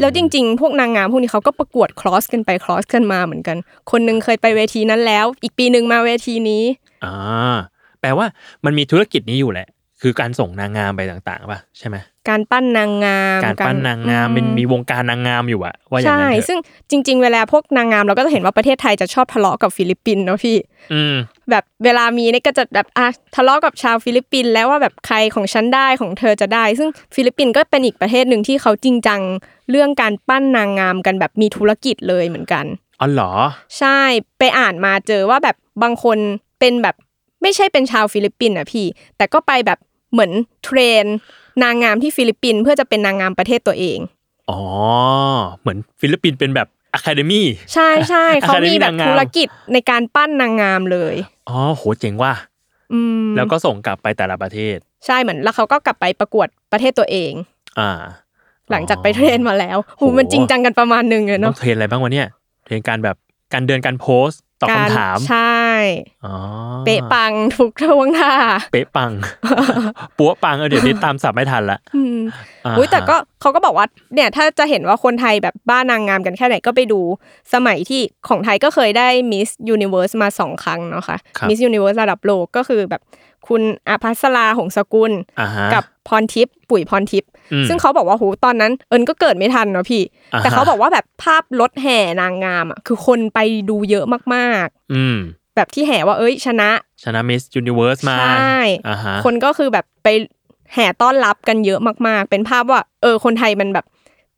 [0.00, 3.56] แล้วจริง ๆ พวกนางงามพวกนี้เขาก็ประกวดคลอสกันไปคลอสกันมาเหมือนกัน
[3.90, 6.64] คนหนึงเคยไปเวทีนั้นแล้ว อีกปีหนึ่งมาเวทีนี้
[7.04, 7.14] อ่า
[8.00, 8.26] แปลว่า
[8.64, 9.68] มันมีธุรกิจนี้อยู่แหละ
[10.00, 11.96] คือการส่งนางงามไปต่างๆป่ะใช่ไหม
[12.28, 16.58] การปั้นนางงาม การปั้นนางงามอืเป็นมีวงการนางงามอยู่อะว่าอย่างใช่นั้นเถอะซึ่ง
[16.90, 20.56] จริง ๆ เวลาพวกนางงามเราก็จะเห็นว่าประเทศไทยจะชอบทะเลาะกับฟิลิปปินส์เนาะพี่
[20.92, 21.14] อืม
[21.50, 29.20] แบบเวลามีเนี่ยก็จะแบบอะทะเลาะกับชาวฟิลิปปินส์แล้วว่าแบบใครของฉันได้ของเธอจะได้ ซึ่งฟิลิปปินส์ก็เป็นอีกประเทศหนึ่งที่เขาจริงจัง
[29.70, 32.64] เรื่องการปั้นนางงามกันแบบมีธุรกิจเลยเหมือนกัน
[33.00, 33.32] อ๋อเหรอ
[33.78, 33.98] ใช่
[34.38, 36.18] ไปอ่านมาเจอว่าแบบบางคน
[36.60, 36.96] เป็นแบบ
[37.42, 39.78] ไม่ใช่เป็นชาวฟิลิปปินส์อะพี่ แต่ก็ไปแบบ
[40.12, 40.32] เหมือน
[40.64, 41.04] train
[41.62, 43.98] นางงามที่ฟิลิปปินส์เพื่อจะเป็นนางงามประเทศตัวเอง
[44.50, 44.60] อ๋อ
[45.60, 47.42] เหมือนฟิลิปปินส์เป็นแบบ Academy
[47.74, 51.14] ใช่ใช่เขามีแบบนางงามธุรกิจในการปั้นนางงามเลย
[51.48, 52.34] อ๋อโหเจ๋งว่ะ
[52.92, 54.76] อืมแล้วก็ส่งกลับไปแต่ละประเทศ
[55.06, 57.32] ใช่เหมือนแล้วเขาก็กลับไปประกวดประเทศตัวเอง
[57.78, 57.90] อ่า
[58.70, 62.28] หลังจากไป train มาแล้วโหโหมันจริงจังกันประมาณหนึ่งเลยต้อเนาะงเทรนอะไรบ้างวะเนี่ย
[62.64, 63.16] train การแบบ
[63.52, 65.62] การเดินการ pose ตอบการคำถาม ใช่
[66.26, 66.34] อ๋อ
[66.84, 68.34] เป๊ะปังทุกท่วงท่า
[68.72, 69.12] เป๊ะปัง
[70.18, 77.00] ปัวปังเออเดี๋ยวนี้ตามสับไม่ทันละอืมาอุ้ยแต่ก็เขาก็บอกว่า เนี่ย ถ้าจะเห็นว่าคนไทยแบบบ้านางงามกันแค่ไหนก็ไปดู
[77.54, 83.02] สมัยที่ของไทยก็เคยได้มิสยูนิเว r ร์สมาสองครั้งเนาะค่ะครับมิสยูนิเว r ร์สระดับโลกก็คือแบบ
[83.48, 90.02] คุณอาภัสราหงสกุลอ่าฮะกับพรทิพย์ปุ๋ยพรทิพย์อืมซึ่งเขาบอกว่าหูตอนนั้น เอิญก็เกิดไม่ทันเนาะพี่
[90.32, 93.38] อ่าฮะแต่เขาบอกว่าแบบภาพรถแห่นางงามอะคือคนไป
[93.70, 96.70] ดูเยอะมากอืมๆแบบที่แห่ว่าเอ้ยชนะ
[97.02, 100.08] ชนะมิสยูนิเวิร์สมาใช่อ่าฮะคนก็คือแบบไป
[100.74, 103.86] แห่ต้อนรับกันเยอะมาก ๆ เป็นภาพว่า เออคนไทยมันแบบ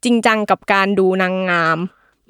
[0.05, 1.79] จริงจังกับการดูนางงาม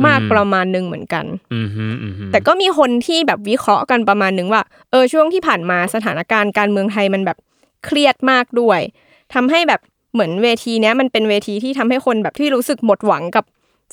[0.06, 7.38] มากประมาณหนึ่งเหมือนกันอืมฮึอืมฮึแต่ก็มีคนที่แบบวิเคราะห์กันประมาณหนึ่งว่า เออช่วงที่ผ่านมาสถานการณ์การเมืองไทยมันแบบ
[7.84, 8.80] เครียดมากด้วย
[9.34, 9.80] ทำให้แบบ
[10.12, 13.44] เหมือนเวทีเนี้ยมันเป็นเวทีที่ทำให้คนแบบที่รู้สึกหมดหวังกับ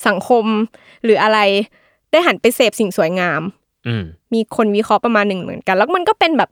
[0.06, 0.44] สังคม
[1.04, 1.38] หรืออะไร
[2.10, 3.42] ได้หันไปเสพสิ่งสวยงาม
[3.86, 6.50] อืมมีคนวิเคราะห์ประมาณหนึ่งเหมือนกัน แล้วมันก็เป็นแบบ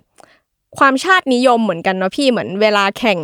[0.78, 3.18] ความชาตินิยมเหมือนกันเนาะพี่เหมือนเวลาแข่ง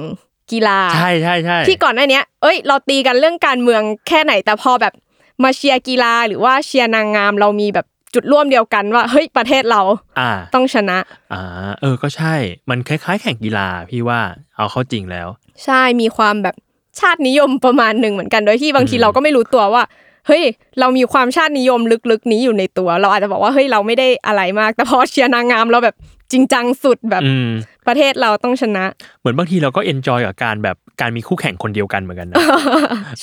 [0.51, 4.95] กีฬาใช่ใช่ใช่ที่ก่อนหน้าเนี้ยเอ้ย เราตีกันเรื่องการเมืองแค่ไหนแต่พอแบบ
[5.43, 9.81] มาเชียร์กีฬาหรือว่าเชียร์นางงาม เรามีแบบจุดร่วมเดียวกันว่าเฮ้ยประเทศเรา
[10.19, 10.99] อ่าต้องชนะ
[11.33, 11.43] อ่า
[11.81, 12.35] เออก็ใช่
[12.71, 14.21] มันคล้าย ๆ แข่งกีฬาพี่ว่า
[14.57, 15.29] เอาเข้าจริงแล้ว
[15.65, 16.57] ใช่มีความแบบ
[17.01, 19.83] ชาตินิยมประมาณหนึ่งเหมือนกันโดยที่บางทีอืมเราก็ไม่รู้ตัวว่า
[20.27, 20.43] เฮ้ย
[20.81, 25.97] เรามีความชาตินิยมลึกๆนี้อยู่ในตัว เราอาจจะบอกว่าเฮ้ยเราไม่ได้อะไรมาก แต่พอเชียร์นางงามเราแบบ
[26.33, 27.49] จริงจังสุดแบบอืม
[27.89, 28.85] ประเทศเราต้องชนะ
[29.21, 32.37] เหมือนบางทีเราก็ enjoy กับการแบบการมีคู่แข่งคนเดียวกันเหมือนกันนะ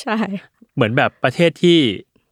[0.01, 0.17] ใช่
[0.75, 1.77] เหมือนแบบประเทศที่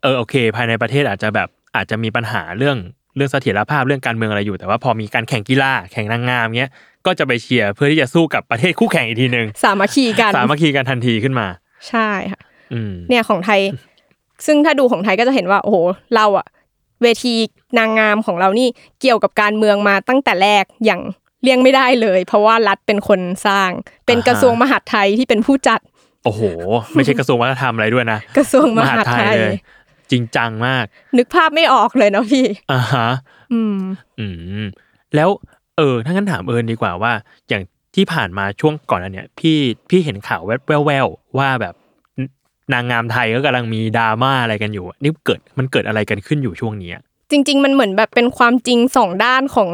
[0.01, 2.77] เออโอเค ภายในประเทศอาจจะแบบอาจจะมีปัญหาเรื่อง
[3.15, 6.71] เรื่องเสถียรภาพเรื่องการเมืองอะไรอยู่ แต่ว่าพอมีการแข่งกีฬาแข่งนางงามเงี้ย
[7.05, 11.47] ก็จะไปเชียร์เพื่อที่จะสู้กับประเทศคู่แข่งอีกทีหนึ่งสามัคคีกันสามัคคีกันทันทีขึ้นมา
[11.89, 12.41] ใช่ค่ะ
[12.73, 13.61] อืมเนี่ยของไทย
[14.45, 15.77] ซึ่งถ้าดูของไทยก็จะเห็นว่า โอ้โห
[16.15, 16.45] เราอะ
[17.03, 17.35] เวที
[17.77, 18.67] นางงามของเรานี่
[19.01, 21.01] เกี่ยวกับการเมืองมาตั้งแต่แรกอย่าง
[21.41, 23.69] เลี่ยงไม่ได้เลย เพราะว่ารัฐเป็นคนสร้าง
[24.05, 25.79] เป็นอ่าฮะกระทรวงมหาดไทยที่เป็นผู้จัด
[26.23, 26.41] โอ้โห
[26.93, 29.57] ไม่ใช่กระทรวงวัฒนธรรมอะไรด้วยนะ กระทรวงมหาดไทยเลย
[30.11, 30.85] จริงจังมาก
[31.17, 33.09] นึกภาพไม่ออกเลยเนาะพี่อ่าฮะ
[33.53, 33.77] อืม
[34.19, 34.27] อื
[34.63, 34.65] ม
[35.15, 35.29] แล้ว
[35.77, 37.11] เออถ้างั้นถามเอิญดีกว่าว่า
[37.49, 37.63] อย่าง
[37.95, 39.57] ที่ผ่านมาช่วงก่อนอันเนี้ยพี่
[39.89, 41.73] พี่เห็นข่าวแววๆว่าแบบ
[42.71, 46.97] นนางงามไทยก็กำลังมีดราม่าอะไรกันอยู่อะนี่เกิดมันเกิดอะไรกันขึ้นอยู่ช่วงเนี้ย
[47.31, 49.69] จริง ๆ มันเหมือนแบบเป็นความจริงสองด้านของ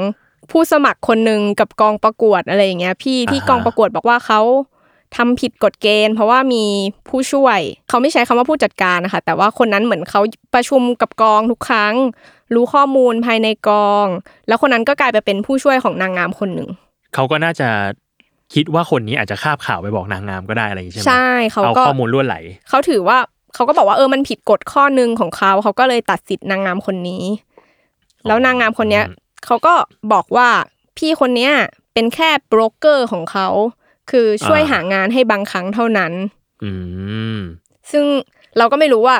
[0.51, 4.41] ผู้สมัครคนหนึ่งกับกองประกวดอะไรอย่างเงี้ย พี่ที่อ่าฮะกองประกวดบอกว่าเขา
[5.17, 6.65] ทำผิดกฎเกณฑ์ เพราะว่ามี
[7.09, 10.21] ผู้ช่วย เขาไม่ใช้คำว่าผู้จัดการนะคะ แต่ว่าคนนั้นเหมือนเขา
[10.53, 11.95] ประชุมกับกองทุกครั้ง
[12.53, 14.07] รู้ข้อมูลภายในกอง
[14.47, 16.69] แล้วคนนั้นก็กลายไปเป็นผู้ช่วยของนางงามคนหนึ่ง
[17.13, 17.69] เขาก็น่าจะ
[18.53, 22.37] คิดว่าคนนี้อาจจะคาบข่าวไปบอกนางงามก็ได้อะไรอย่างงี้ใช่ไหมใช่เขาเอาก็ข้อมูลล่วนไหล
[22.69, 23.17] เขาถือว่า
[23.53, 27.23] เขาก็บอกว่าเออมันผิดกฎข้อหนึ่งของเขาเขาก็เลยตัดสิทธิ์นางงามคนนี้
[28.27, 29.73] แล้วนางงามคนเนี้ยอืมเขาก็
[30.13, 30.49] บอกว่า
[30.97, 31.53] พี่คนเนี้ย
[31.93, 33.47] เป็นแค่โบรกเกอร์ของเขา
[34.11, 36.13] คือช่วยหางานให้บางครั้งเท่านั้น
[36.63, 36.71] อื
[37.35, 37.37] ม
[37.91, 38.05] ซึ่ง
[38.57, 39.15] เราก็ไม่รู้ว่า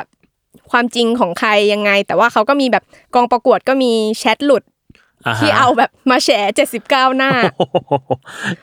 [0.70, 4.76] ความจริงของใครยังไง แต่ว่าเขาก็มีแบบกองประกวดก็มีแชทหลุดอ่าฮะ
[5.38, 7.92] ที่เอาแบบมาแฉเจ็ดสิบเก้าหน้าโอ้โห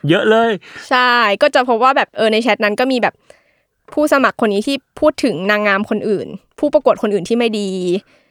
[0.08, 0.50] เยอะเลย
[0.90, 1.10] ใช่
[1.42, 3.14] ก็จะพบว่าแบบเออในแชทนั้นก็มีแบบ
[3.92, 6.26] ผู้สมัครคนนี้ที่พูดถึงนางงามคนอื่น
[6.58, 7.70] ผู้ประกวดคนอื่นที่ไม่ดี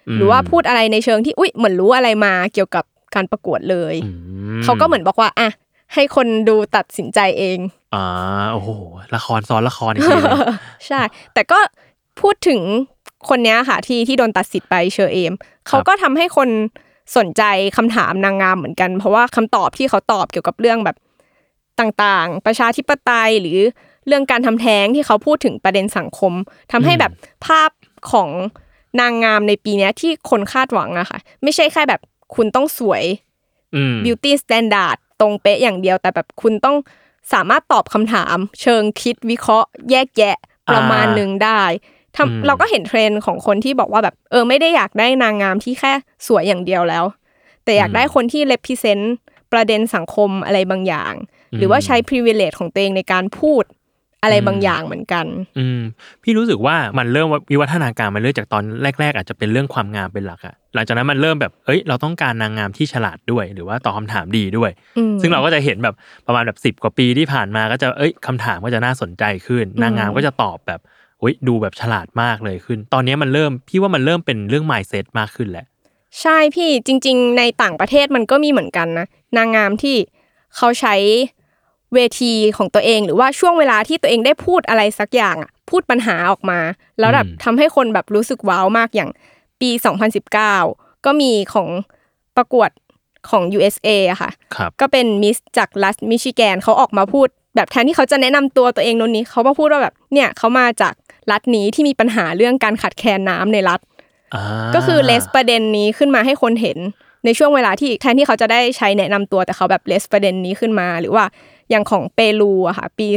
[0.07, 2.83] อืมหรือว่าพูดอะไรในเชิงที่อุ้ยเหมือนรู้อะไรมาเกี่ยวกับ
[3.15, 4.11] การประกวดเลยอื
[4.59, 5.49] มเขาก็เหมือนบอกว่าอะ
[5.93, 7.59] ให้คนดูตัดสินใจเอง
[7.95, 8.05] อ่า
[8.53, 8.69] โอ้โห
[9.15, 10.37] ละครซ้อนละครอีกทีเลย
[10.87, 11.01] ใช่
[11.33, 11.59] แต่ก็
[12.21, 12.61] พูดถึง
[13.29, 15.33] คนเนี้ยค่ะที่ที่โดนตัดสิทธิ์ไปเชอเอม
[15.67, 16.49] เขาก็ทำให้คน
[17.17, 17.43] สนใจ
[17.77, 20.97] คำถามนางงามเหมือนกัน เพราะว่าคำตอบที่เขาตอบเกี่ยวกับเรื่องแบบ
[21.79, 23.59] ต่างๆ ประชาธิปไตยหรือ
[24.07, 26.33] เรื่องการทำแท้งที่เขาพูดถึงประเด็นสังคม
[26.71, 27.11] ทำให้แบบ
[27.45, 27.69] ภาพ
[28.11, 28.29] ของ
[28.99, 32.01] นางงามในปีเนี้ยที่คนคาดหวังอะค่ะ ไม่ใช่แค่แบบ
[32.35, 33.03] คุณต้องสวย
[33.75, 36.77] อืม beauty standard ตรงเป๊ะอย่างเดียวแต่แบบคุณต้อง
[37.33, 40.37] สามารถตอบคำถาม เชิงคิดวิเคราะห์ แยกแยะ
[40.73, 41.94] ประมาณอ่าหนึ่งได้ทำอืม
[42.47, 45.93] เราก็เห็นเทรนด์ของคนที่บอกว่าแบบเออไม่ได้อยากได้นางงามที่แค่
[46.27, 47.05] สวยอย่างเดียวแล้ว
[47.63, 49.05] แต่อยากได้คนที่ represent
[49.53, 51.13] ประเด็นสังคมอะไรบางอย่าง
[51.57, 53.65] หรือว่าใช้ privilege ของตัวเองในการพูด
[54.23, 55.25] อะไรบางอย่างเหมือนกัน
[55.59, 55.81] อืม
[56.23, 58.63] พี่รู้สึกว่ามันเริ่มวิวัฒนาการมันเริ่มจากตอน
[58.99, 65.95] แรก ๆ อาจจะเป็นเรื่องความงามเป็นหลักอะหลังจากนั้นมันเริ่มแบบเอ้ย เราต้องการนางงามที่ฉลาดด้วย หรือว่าตอบคำถามดีด้วยอืมซึ่งเราก็จะเห็นแบบ
[66.27, 70.91] ประมาณแบบสิบ10กว่าปีที่ผ่านมาก็จะเอ้ยคำถามก็จะน่าสนใจขึ้น นางงามก็จะตอบแบบโอ้
[71.29, 75.65] ยดูแบบฉลาดมากเลยขึ้น ตอนนี้มันเริ่มพี่ว่ามันเริ่มเป็นเรื่อง mindset มากขึ้นแหละ
[76.21, 79.95] ใช่พี่จริง ๆ ในต่างประเทศมันก็มีเหมือนกันนะนางงามที่
[80.55, 80.95] เขาใช้
[81.93, 86.59] เวทีของตัวเองหรือว่าช่วงเวลาที่ตัวเองได้พูดอะไรสักอย่างอะพูดปัญหาออกมา
[86.99, 89.09] แล้วแบบอืมทำให้คนแบบรู้สึกว้าวมากอย่าง
[89.61, 89.69] ปี
[90.37, 91.69] 2019 ก็มีของ
[92.37, 92.69] ประกวด
[93.29, 100.93] ของ USA อะค่ะครับก็เป็นมิสจากรัฐมิชิแกนเขาออกมาพูด แบบแทนที่เขาจะแนะนำตัวตัวเองโน่นนี้เขามาพูดว่าแบบเนี่ยเขามาจาก
[101.31, 103.79] รัฐนี้ที่มีปัญหาเรื่องการขาดแคลนน้ำในรัฐ
[104.35, 104.43] อ่า
[104.75, 106.77] ก็คือเลสประเด็นนี้ขึ้นมาให้คนเห็น
[107.25, 111.25] ในช่วงเวลาที่แทนที่เขาจะได้ใช้แนะนำตัวแต่เขาแบบเลสประเด็นนี้ขึ้นมา หรือว่า
[111.69, 113.07] อย่างของเปรูอะค่ะปี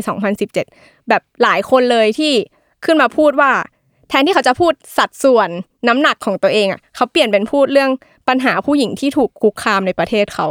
[0.51, 2.33] 2017 แบบหลายคนเลยที่
[2.85, 3.53] ขึ้นมาพูดว่า
[4.09, 5.49] แทนที่เขาจะพูดสัดส่วน
[5.89, 7.91] น้ำหนักของตัวเองอะเขาเปลี่ยนเป็นพูดเรื่อง
[8.29, 10.47] ปัญหาผู้หญิงที่ถูกคุกคามในประเทศเขา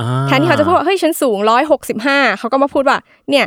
[0.00, 2.98] อ่าแทนที่เขาจะพูดว่าเฮ้ยฉันสูงร้อยหกสิบห้าเขาก็มาพูดว่า
[3.30, 3.46] เนี่ย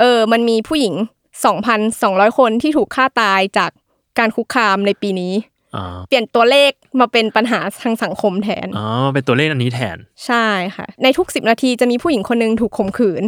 [0.00, 0.94] เออ มันมีผู้หญิง
[1.44, 3.70] สองพันสองร้อยคนที่ถูกฆ่าตายจาก
[4.18, 5.32] การคุกคามในปีนี้
[5.74, 6.70] อ่าเปลี่ยนตัวเลข
[7.00, 13.22] มาเป็นปัญหาทางสังคมแทน อ๋อมันเป็นตัวเลขอันนี้แทน ใช่ค่ะ ในทุกสิบนาทีจะมีผู้หญิงคนหนึ่งถูกข่มขืน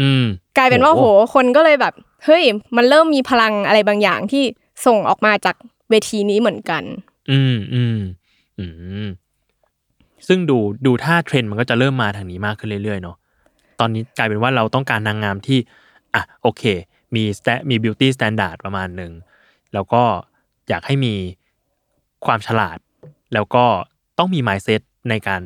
[0.00, 0.24] อืม
[0.56, 1.94] กลายเป็นว่าโอ้โหโห คนก็เลยแบบ
[2.24, 2.44] เฮ้ย
[2.76, 4.44] มันเริ่มมีพลังอะไรบางอย่างที่
[4.86, 5.56] ส่งออกมาจาก
[5.90, 6.82] เวทีนี้เหมือนกัน
[7.30, 7.98] อืมอืม
[8.58, 8.66] อื
[9.06, 9.08] ม
[10.26, 13.16] ซึ่งดูดูท่าเทรนด์มันก็จะเริ่มมาทางนี้มากขึ้นเรื่อยๆเนาะ
[13.80, 15.58] ตอนนี้กลายเป็นว่าเราต้องการนางงามที่
[16.14, 16.62] อะ โอเค
[17.14, 19.12] มี stan มี beauty standard ประมาณหนึ่ง
[19.74, 20.02] แล้วก็
[20.68, 21.14] อยากให้มี
[22.26, 22.78] ความฉลาด
[23.34, 23.64] แล้วก็
[24.18, 25.42] ต้องมี mindset ในการ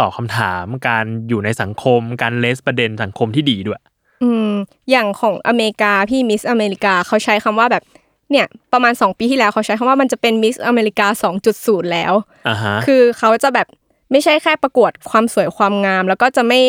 [0.00, 3.80] ตอบคำถามการอยู่ในสังคม การ raise ประเด็นสังคมที่ดีด้วย
[4.22, 4.52] อืม
[4.90, 7.84] อย่างของอเมริกาพี่มิสอเมริกาเขาใช้คำว่าแบบ
[8.30, 11.06] เนี่ยประมาณ 2 ปีที่แล้วเขาใช้คำว่ามันจะเป็นมิสอเมริกา
[11.50, 12.12] 2.0 แล้ว
[12.48, 13.66] อ่าฮะคือเขาจะแบบ
[14.10, 16.60] ไม่ใช่แค่ประกวดความสวยความงาม แล้วก็จะไม่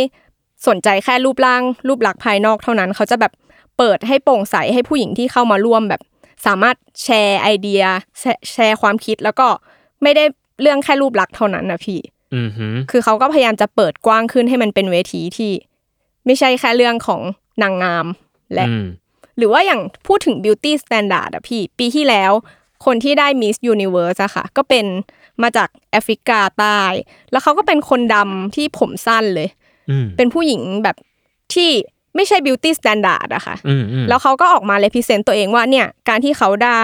[0.67, 3.31] สนใจแค่รูปร่างรูปลักษณ์ภายนอกเท่านั้น เขาจะแบบ
[3.77, 6.01] เปิดให้โปร่งใสให้ผู้หญิงที่เข้ามาร่วมแบบ
[6.45, 7.83] สามารถแชร์ไอเดีย
[8.19, 9.47] แชร์แชร์ความคิดแล้วก็
[10.03, 10.23] ไม่ได้
[10.61, 11.99] เรื่องแค่รูปลักษณ์เท่านั้นนะพี่
[12.35, 15.51] อืมฮึคือเขาก็พยายามจะเปิดกว้างขึ้นให้มันเป็นเวทีที่
[16.25, 17.21] ไม่ใช่แค่เรื่องของ
[17.61, 18.05] นางงาม
[18.53, 18.85] และอืม
[19.37, 22.31] หรือว่าอย่างพูดถึง beauty standard อะพี่ ปีที่แล้ว
[22.85, 24.85] คนที่ได้ Miss Universe อะค่ะ ก็เป็น
[25.41, 26.81] มาจากแอฟริกาใต้
[27.31, 29.49] แล้วเขาก็เป็นคนดำที่ผมสั้นเลย
[29.89, 30.95] อืมเป็นผู้หญิงแบบ
[31.53, 31.69] ที่
[32.17, 36.83] ไม่ใช่ beauty standard อะค่ะอืมอืมแล้วเขาก็ออกมา represent ตัวเองว่าเนี่ยการที่เขาได้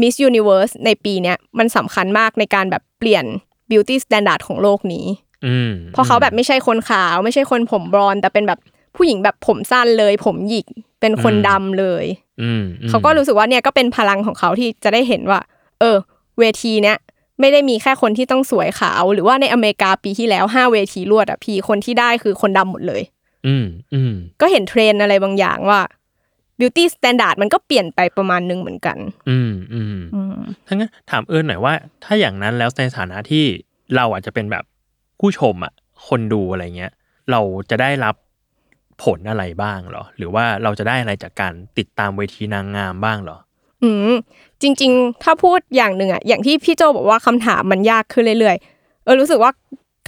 [0.00, 3.24] Miss Universe ในปีเนี้ยมันสำคัญมากในการแบบเปลี่ยน
[3.70, 5.06] beauty standard ของโลกนี้
[5.46, 8.60] อืมเพราะเขาแบบไม่ใช่คนขาว ไม่ใช่คนผมบลอนด์แต่เป็นแบบ
[8.96, 10.66] ผู้หญิงแบบผมสั้นเลย ผมหยิก
[11.00, 12.04] เป็นคนดำเลย
[12.42, 15.40] อืมอืมเขาก็รู้สึกว่าเนี่ยก็เป็นพลังของเขาที่จะได้เห็นว่า
[15.80, 15.96] เออ
[16.38, 16.96] เวทีเนี้ย
[17.40, 23.02] ไม่ได้มีแค่คนที่ต้องสวยขาว หรือว่าในอเมริกาปีที่แล้วห้าเวทีรวดอะพี่คนที่ได้คือคนดำหมดเลย
[23.46, 25.80] อืมอืมก็เห็นเทรนด์อะไรบางอย่างว่า
[26.58, 28.98] beauty standard มันก็เปลี่ยนไปประมาณหนึงเหมือนกัน
[29.30, 31.72] อืมอืมอืมถ้างั้นถามเอิญหน่อยว่า
[32.04, 33.44] ถ้าอย่างนั้นแล้วในฐานะที่
[33.96, 34.64] เราอาจจะเป็นแบบ
[35.20, 35.72] ผู้ชมอะ
[36.08, 36.92] คนดูอะไรเงี้ย
[37.30, 38.14] เราจะได้รับ
[39.02, 43.38] ผลอะไรบ้างเหรอ หรือว่าเราจะได้อะไรจากการติดตามเวทีนางงามบ้างเหรอ
[43.82, 44.14] อืม
[44.62, 49.52] จริง ๆ ถ้าพูดอย่างหนึ่งอะอย่างที่พี่โจบอกว่าคำถามมันยากขึ้นเรื่อยๆเออรู้สึกว่า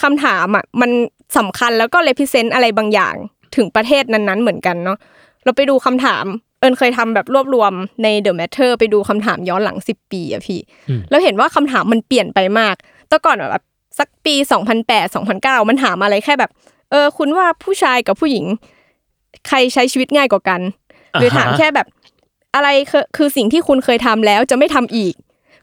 [0.02, 0.90] คำถามอะมัน
[1.36, 3.14] สำคัญแล้วก็เลพิเซนต์อะไรบางอย่าง
[3.56, 4.98] ถึงประเทศนั้นๆเหมือนกันเนาะ
[5.44, 6.24] เราไปดูคำถาม
[6.60, 12.74] เอิญเคยทำแบบรวบรวมใน The Matter ไปดูคำถามย้อนหลัง10ปีอะพี่อืมแล้วเห็นว่าคำถามมันเปลี่ยนไปมาก
[13.08, 13.64] แต่ก่อนแบบ
[13.98, 14.34] สักปี
[14.76, 16.50] 2008 2009มันถามอะไรแค่แบบ
[16.90, 18.44] เออ คุณว่าผู้ชายกับผู้หญิง
[19.48, 20.60] ใครใช้ชีวิตง่ายกว่ากัน
[21.14, 21.86] หรือถามแค่แบบ
[22.54, 25.14] อะไรคือคือสิ่งที่คุณเคยทำแล้วจะไม่ทำอีก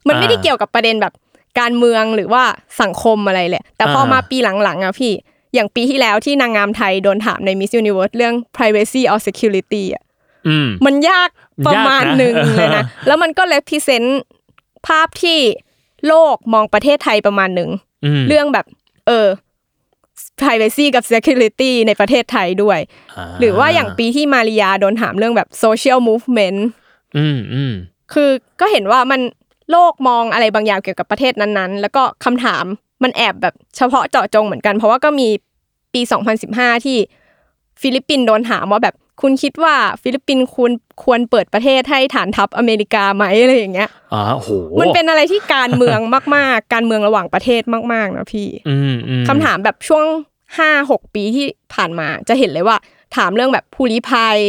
[0.08, 1.14] มันไม่ได้อ่าเกี่ยวกับประเด็นแบบ
[1.60, 2.44] การเมืองหรือว่า
[2.82, 5.14] สังคมอะไรแหละแต่พออ่ามมาปีหลังๆอะพี่
[5.54, 10.04] อย่างปีที่แล้วที่นางงามไทยโดนถามใน Miss Universe เรื่อง privacy or security อะ
[10.48, 11.30] อืมมันยาก
[11.68, 14.10] ประมาณยากนะหนึ่งเลยเอนะอแล้วมันก็ represent
[14.88, 15.40] ภาพที่
[16.08, 17.70] โลกมองประเทศไทยประมาณหนึ่ง
[18.06, 18.66] อืมเรื่องแบบ
[19.08, 19.28] เออ
[20.42, 22.80] privacy กับ security ในประเทศไทยด้วย
[23.40, 26.60] หรือว่าอย่างปีที่มาริยาโดนถามเรื่องแบบ social movement
[27.18, 27.74] อืมอืม
[28.14, 28.30] คือ
[28.60, 29.22] ก็เห็นว่ามัน
[29.72, 32.66] โลกมองอะไรบางอย่างเกี่ยวกับประเทศนั้นๆ แล้วก็คำถาม
[33.04, 35.28] มันแอบแบบเฉพาะเจาะจงเหมือนกัน เพราะว่าก็มี
[35.94, 36.02] ปี
[36.44, 36.98] 2015 ที่
[37.82, 40.72] ฟิลิปปินส์โดนถามว่าแบบคุณคิดว่าฟิลิปปินส์ควร
[41.04, 44.50] ควรเปิดประเทศให้ฐานทัพอเมริกาไหมอะไรอย่างเงี้ยอ๋อโอ้โห
[44.82, 46.00] มันเป็นอะไรที่การเมือง
[46.36, 47.62] มาก ๆ การเมืองระหว่างประเทศ
[47.94, 50.06] มาก ๆ นะพี่อืมอืมคำถามแบบช่วง
[50.58, 52.78] ห้าหกปีที่ผ่านมาจะเห็นเลยว่า
[53.16, 54.40] ถามเรื่องแบบภูริภัย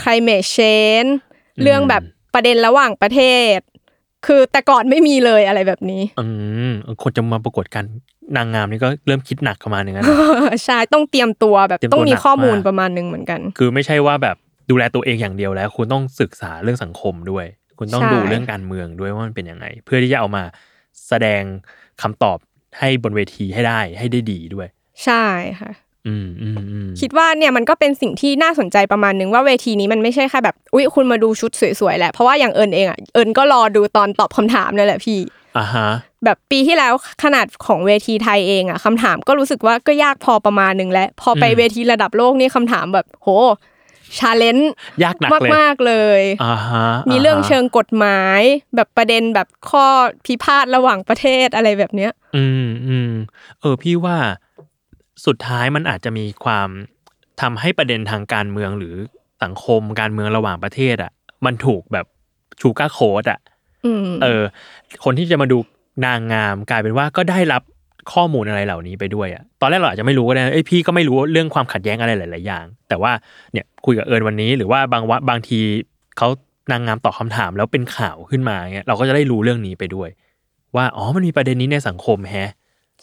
[0.00, 1.10] climate change
[1.62, 2.02] เรื่องแบบ
[2.34, 3.20] ประเด็นระหว่างประเท
[3.56, 3.58] ศ
[4.26, 6.26] คือแต่ก่อนไม่มีเลยอะไรแบบนี้ อื
[6.70, 7.84] มคนจะมาประกวดกัน
[8.36, 10.04] นางงามนี่ก็เริ่มคิดหนักประมาณนึงนะ
[10.64, 14.36] ใช่ต้องเตรียมตัวแบบเตรียมตัวต้องมีหนักข้อมูลมากประมาณหนึงเหมือนกัน คือไม่ใช่ว่าแบบ
[14.70, 17.46] ดูแลตัวเองอย่างเดียวแล้ว คุณต้องศึกษาเรื่องสังคมด้วย
[17.78, 20.42] คุณต้องใช่ดูเรื่องการเมืองด้วยว่ามันเป็นยังไง เพื่อที่จะเอามา
[21.08, 21.42] แสดง
[22.02, 22.38] คำตอบ
[22.78, 24.68] ให้บนเวทีให้ได้ให้ได้ดีด้วย
[25.04, 25.24] ใช่
[25.60, 25.87] ค่ะอืมอืมอืม
[27.00, 35.18] คิดว่าเนี่ยมันก็เป็นสิ่งที่น่าสนใจประมาณนึงว่าเวทีนี้มันไม่ใช่แค่แบบอุ๊ยคุณมาดูชุดสวยๆแหละเพราะว่าอย่างเอิญเองอะเอิญก็รอดูตอนตอบคำถามนั่นแหละพี่
[35.58, 35.88] อ่าฮะ
[36.24, 43.28] แบบปีที่แล้วขนาดของเวทีไทยเองอะคำถามก็รู้สึกว่าก็ยากพอประมาณนึงแล้วพอไปอืมเวทีระดับโลกนี่คำถามแบบโห
[44.18, 44.72] ชาเลนจ์
[45.04, 48.40] ยากหนักเลยมากๆเลยอ่าฮะมีเรื่องาฮะเชิงกฎหมาย
[48.76, 49.86] แบบประเด็นแบบข้อ
[50.26, 53.12] พิพาทระหว่างประเทศอะไรแบบเนี้ย อืมอืม
[53.60, 54.16] เออพี่ว่า
[55.26, 56.68] สุดท้ายมันอาจจะมีความ
[57.40, 58.94] ทำให้ประเด็นทางการเมืองหรือ
[59.42, 61.12] สังคมการเมืองระหว่างประเทศอะ
[61.46, 62.06] มันถูกแบบ
[62.60, 63.40] ชูการ์โค้ดอะ
[63.86, 64.42] อืมเออ
[65.04, 65.58] คนที่จะมาดู
[66.06, 67.62] นางงามกลายเป็นว่าก็ได้รับ
[68.12, 73.12] ข้อมูลอะไรเหล่านี้ไปด้วยอะตอนแรกเราอาจจะไม่รู้ก็ได้นะเอ้ยพี่ก็ไม่รู้เรื่องความขัดแย้งอะไรหลาย ๆ อย่าง แต่ว่า
[73.52, 75.60] เนี่ยคุยกับเอิญวันนี้ หรือว่าบางวะบางที
[76.16, 76.28] เขา
[76.72, 80.08] นางงามตอบคำถามแล้วเป็นข่าวขึ้นมาเงี้ยเราก็จะได้รู้เรื่องนี้ไปด้วย
[80.76, 82.50] ว่าอ๋อมันมีประเด็นนี้ในสังคมแฮะ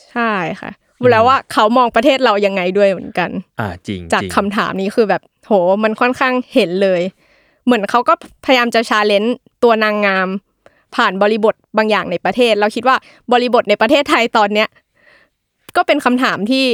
[0.10, 0.72] ใช่ค่ะ
[1.12, 3.30] แล้วว่าเขามองประเทศเรายังไงด้วยเหมือนกัน
[3.60, 5.54] อ่าจริง จากจริงคำถามนี้คือแบบโห
[5.84, 7.02] มันค่อนข้างเห็นเลย
[7.66, 8.14] เหมือนเขาก็
[8.46, 10.28] พยายามจะ challenge ตัวนางงาม
[10.96, 12.96] ผ่านบริบทบางอย่างในประเทศ เราคิดว่า
[13.32, 14.70] บริบทในประเทศไทยตอนเนี้ย
[15.76, 16.66] ก็เป็นคำถามที่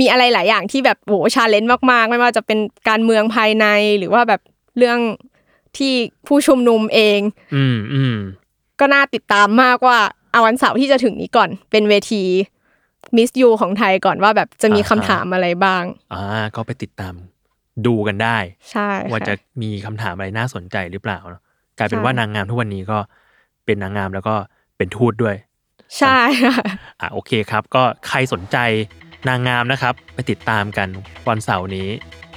[0.00, 2.58] มีอะไรหลายอย่างที่แบบโห challenge มากๆ ไม่ว่าจะเป็น
[2.88, 3.66] การเมืองภายใน
[3.98, 4.40] หรือว่าแบบ
[4.78, 4.98] เรื่อง
[5.78, 5.94] ที่
[6.26, 7.20] ผู้ชุมนุมเอง
[7.54, 8.16] อืมอืม
[8.80, 9.98] ก็น่าติดตามมากว่า
[10.32, 12.22] เอาวันเสาร์ที่จะถึงนี้ก่อน เป็นเวที
[13.16, 16.22] มิสยูของไทยก่อนว่าแบบจะมีคำถามอะไรบ้าง อ่า
[16.54, 17.14] ก็ไปติดตาม
[17.86, 18.38] ดูกันได้
[18.70, 21.42] ใช่ค่ว่าจะมีคำถามอะไรน่าสนใจหรือเปล่าเนอะ
[21.78, 22.98] กลายเป็นใช่ว่านางงามทุกวันนี้ก็
[23.64, 24.34] เป็นนางงามแล้วก็
[24.76, 25.36] เป็นทูตด้วย
[25.98, 26.56] ใช่ค่ะ
[27.00, 28.56] อะโอเคครับ ก็ใครสนใจ
[29.28, 30.88] นางงามนะครับ ไปติดตามกัน
[31.28, 31.88] วันเสาร์นี้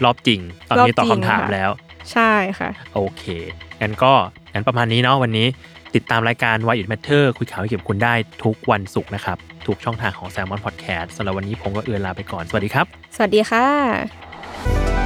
[0.04, 1.70] รอบจริง ตอนนี้ตอบคำถามแล้ว
[2.12, 3.24] ใช่ค่ะ โอเค
[3.82, 4.14] งั้นก็
[4.54, 5.48] งั้นประมาณนี้เนาะวันนี้
[5.96, 15.03] ติดตามรายการ Why It Matter คุยข่าวให้เก็บคุณได้ทุกวันศุกร์นะครับ ทุกช่องทางของ Salmon Podcast สำหรับวันนี้ผมก็เอือนลาไปก่อน สวัสดีครับ สวัสดีค่ะ